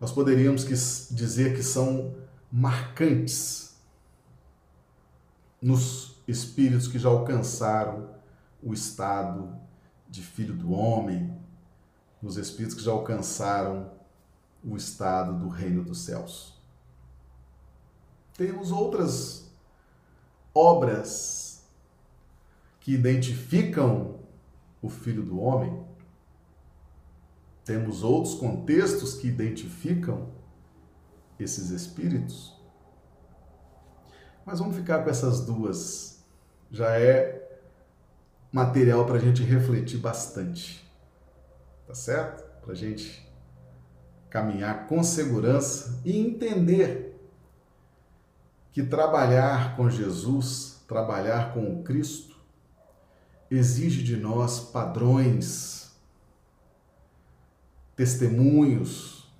nós 0.00 0.10
poderíamos 0.10 0.64
dizer 1.10 1.54
que 1.54 1.62
são 1.62 2.14
marcantes 2.50 3.76
nos 5.60 6.16
espíritos 6.26 6.88
que 6.88 6.98
já 6.98 7.10
alcançaram 7.10 8.08
o 8.62 8.72
estado 8.72 9.54
de 10.08 10.22
filho 10.22 10.56
do 10.56 10.72
homem, 10.72 11.38
nos 12.22 12.38
espíritos 12.38 12.74
que 12.74 12.82
já 12.82 12.90
alcançaram 12.90 13.90
o 14.64 14.78
estado 14.78 15.38
do 15.38 15.48
reino 15.50 15.84
dos 15.84 16.00
céus. 16.00 16.58
Temos 18.34 18.72
outras 18.72 19.41
obras 20.54 21.68
que 22.80 22.92
identificam 22.92 24.20
o 24.80 24.88
filho 24.88 25.22
do 25.22 25.40
homem. 25.40 25.84
Temos 27.64 28.02
outros 28.02 28.34
contextos 28.34 29.14
que 29.14 29.28
identificam 29.28 30.28
esses 31.38 31.70
espíritos. 31.70 32.60
Mas 34.44 34.58
vamos 34.58 34.76
ficar 34.76 35.04
com 35.04 35.10
essas 35.10 35.46
duas. 35.46 36.24
Já 36.70 36.98
é 36.98 37.60
material 38.50 39.06
para 39.06 39.16
a 39.16 39.20
gente 39.20 39.42
refletir 39.42 39.98
bastante. 39.98 40.84
Tá 41.86 41.94
certo? 41.94 42.42
Para 42.60 42.72
a 42.72 42.76
gente 42.76 43.30
caminhar 44.28 44.86
com 44.86 45.02
segurança 45.02 46.00
e 46.04 46.18
entender 46.18 47.11
que 48.72 48.82
trabalhar 48.82 49.76
com 49.76 49.90
Jesus, 49.90 50.82
trabalhar 50.88 51.52
com 51.52 51.80
o 51.80 51.82
Cristo, 51.82 52.34
exige 53.50 54.02
de 54.02 54.16
nós 54.16 54.60
padrões, 54.60 55.94
testemunhos 57.94 59.30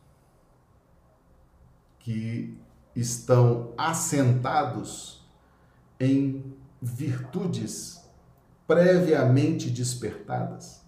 que 1.99 2.59
estão 2.95 3.73
assentados 3.79 5.25
em 5.99 6.55
virtudes 6.81 8.03
previamente 8.67 9.71
despertadas. 9.71 10.83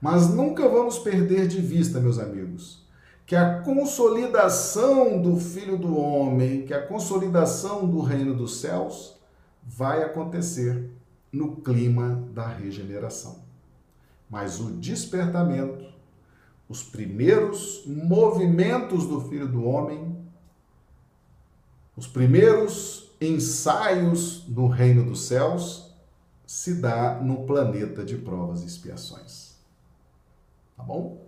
Mas 0.00 0.28
nunca 0.28 0.68
vamos 0.68 0.98
perder 0.98 1.46
de 1.46 1.60
vista, 1.60 2.00
meus 2.00 2.18
amigos, 2.18 2.85
que 3.26 3.34
a 3.34 3.60
consolidação 3.60 5.20
do 5.20 5.36
Filho 5.36 5.76
do 5.76 5.98
Homem, 5.98 6.64
que 6.64 6.72
a 6.72 6.86
consolidação 6.86 7.84
do 7.84 8.00
reino 8.00 8.34
dos 8.36 8.60
céus 8.60 9.16
vai 9.64 10.04
acontecer 10.04 10.88
no 11.32 11.56
clima 11.56 12.24
da 12.32 12.46
regeneração. 12.46 13.44
Mas 14.30 14.60
o 14.60 14.70
despertamento, 14.70 15.92
os 16.68 16.84
primeiros 16.84 17.82
movimentos 17.84 19.08
do 19.08 19.20
Filho 19.22 19.48
do 19.48 19.64
Homem, 19.64 20.16
os 21.96 22.06
primeiros 22.06 23.10
ensaios 23.20 24.46
no 24.46 24.68
reino 24.68 25.04
dos 25.04 25.26
céus 25.26 25.92
se 26.46 26.74
dá 26.74 27.20
no 27.20 27.44
planeta 27.44 28.04
de 28.04 28.16
provas 28.16 28.62
e 28.62 28.66
expiações. 28.66 29.56
Tá 30.76 30.84
bom? 30.84 31.25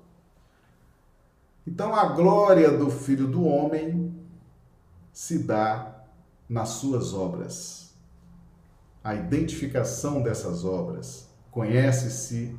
Então 1.68 1.94
a 1.94 2.06
glória 2.06 2.70
do 2.70 2.90
Filho 2.90 3.26
do 3.26 3.44
Homem 3.44 4.10
se 5.12 5.40
dá 5.40 6.02
nas 6.48 6.70
suas 6.70 7.12
obras. 7.12 7.94
A 9.04 9.14
identificação 9.14 10.22
dessas 10.22 10.64
obras. 10.64 11.28
Conhece-se 11.50 12.58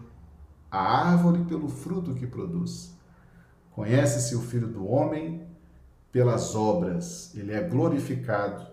a 0.70 0.80
árvore 0.80 1.44
pelo 1.46 1.68
fruto 1.68 2.14
que 2.14 2.28
produz. 2.28 2.94
Conhece-se 3.72 4.36
o 4.36 4.42
Filho 4.42 4.68
do 4.68 4.88
Homem 4.88 5.48
pelas 6.12 6.54
obras. 6.54 7.34
Ele 7.34 7.52
é 7.52 7.64
glorificado 7.64 8.68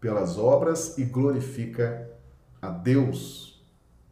pelas 0.00 0.36
obras 0.36 0.98
e 0.98 1.04
glorifica 1.04 2.10
a 2.60 2.70
Deus, 2.70 3.64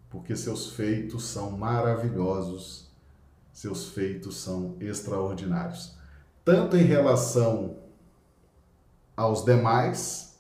porque 0.09 0.37
seus 0.37 0.71
feitos 0.71 1.25
são 1.25 1.51
maravilhosos, 1.51 2.88
seus 3.59 3.89
feitos 3.89 4.37
são 4.37 4.77
extraordinários, 4.79 5.97
tanto 6.45 6.77
em 6.77 6.85
relação 6.85 7.79
aos 9.17 9.45
demais, 9.45 10.39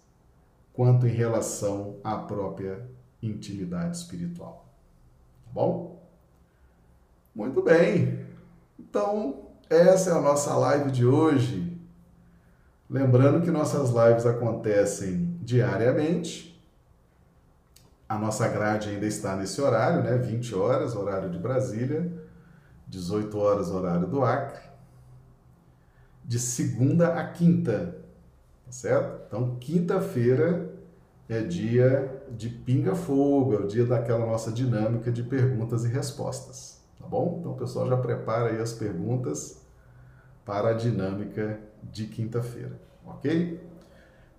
quanto 0.72 1.04
em 1.04 1.10
relação 1.10 1.96
à 2.04 2.16
própria 2.16 2.88
intimidade 3.20 3.96
espiritual. 3.96 4.68
Tá 5.44 5.50
bom? 5.52 6.00
Muito 7.34 7.60
bem. 7.60 8.24
Então, 8.78 9.48
essa 9.68 10.10
é 10.10 10.12
a 10.12 10.20
nossa 10.20 10.54
live 10.56 10.92
de 10.92 11.04
hoje. 11.04 11.76
Lembrando 12.88 13.42
que 13.44 13.50
nossas 13.50 13.90
lives 13.90 14.26
acontecem 14.26 15.36
diariamente 15.42 16.48
a 18.08 18.16
nossa 18.16 18.48
grade 18.48 18.88
ainda 18.88 19.04
está 19.04 19.36
nesse 19.36 19.60
horário, 19.60 20.02
né? 20.02 20.16
20 20.16 20.54
horas, 20.54 20.96
horário 20.96 21.28
de 21.28 21.38
Brasília, 21.38 22.10
18 22.88 23.38
horas, 23.38 23.70
horário 23.70 24.06
do 24.06 24.22
Acre, 24.22 24.62
de 26.24 26.38
segunda 26.38 27.14
a 27.14 27.26
quinta, 27.26 27.96
tá 28.64 28.72
certo? 28.72 29.26
Então, 29.26 29.56
quinta-feira 29.56 30.74
é 31.28 31.42
dia 31.42 32.22
de 32.30 32.48
pinga-fogo, 32.48 33.54
é 33.54 33.56
o 33.58 33.66
dia 33.66 33.84
daquela 33.84 34.26
nossa 34.26 34.50
dinâmica 34.50 35.12
de 35.12 35.22
perguntas 35.22 35.84
e 35.84 35.88
respostas, 35.88 36.82
tá 36.98 37.06
bom? 37.06 37.36
Então, 37.40 37.52
o 37.52 37.56
pessoal 37.56 37.86
já 37.88 37.96
prepara 37.96 38.50
aí 38.50 38.60
as 38.60 38.72
perguntas 38.72 39.62
para 40.44 40.70
a 40.70 40.74
dinâmica 40.74 41.60
de 41.82 42.06
quinta-feira, 42.06 42.80
ok? 43.06 43.60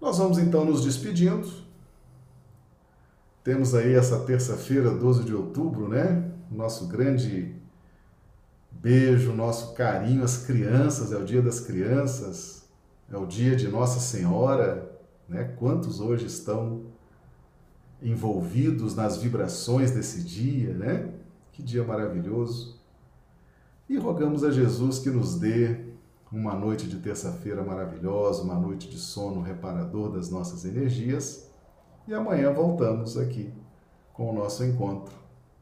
Nós 0.01 0.17
vamos 0.17 0.37
então 0.37 0.65
nos 0.65 0.83
despedindo 0.83 1.69
temos 3.43 3.73
aí 3.73 3.95
essa 3.95 4.19
terça-feira, 4.19 4.91
12 4.91 5.23
de 5.23 5.33
outubro, 5.33 5.87
né? 5.87 6.29
Nosso 6.51 6.87
grande 6.87 7.55
beijo, 8.81 9.33
nosso 9.33 9.73
carinho 9.73 10.23
às 10.23 10.45
crianças, 10.45 11.11
é 11.11 11.17
o 11.17 11.25
dia 11.25 11.41
das 11.41 11.59
crianças, 11.59 12.63
é 13.11 13.17
o 13.17 13.25
dia 13.25 13.55
de 13.55 13.67
Nossa 13.67 13.99
Senhora, 13.99 14.89
né? 15.27 15.43
Quantos 15.57 15.99
hoje 15.99 16.25
estão 16.25 16.85
envolvidos 18.01 18.95
nas 18.95 19.17
vibrações 19.17 19.91
desse 19.91 20.23
dia, 20.23 20.73
né? 20.73 21.13
Que 21.51 21.61
dia 21.61 21.83
maravilhoso. 21.83 22.79
E 23.89 23.97
rogamos 23.97 24.43
a 24.43 24.51
Jesus 24.51 24.99
que 24.99 25.09
nos 25.09 25.35
dê 25.35 25.89
uma 26.31 26.53
noite 26.55 26.87
de 26.87 26.97
terça-feira 26.97 27.63
maravilhosa, 27.63 28.43
uma 28.43 28.55
noite 28.55 28.87
de 28.87 28.97
sono 28.97 29.41
reparador 29.41 30.11
das 30.11 30.29
nossas 30.29 30.63
energias. 30.63 31.49
E 32.07 32.13
amanhã 32.13 32.53
voltamos 32.53 33.17
aqui 33.17 33.51
com 34.13 34.29
o 34.29 34.33
nosso 34.33 34.63
encontro, 34.63 35.13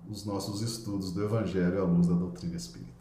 os 0.09 0.25
nossos 0.25 0.61
estudos 0.61 1.11
do 1.11 1.23
Evangelho 1.23 1.81
à 1.81 1.85
luz 1.85 2.07
da 2.07 2.13
doutrina 2.13 2.55
espírita. 2.55 2.96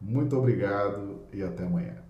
Muito 0.00 0.36
obrigado 0.36 1.20
e 1.32 1.42
até 1.42 1.64
amanhã. 1.64 2.07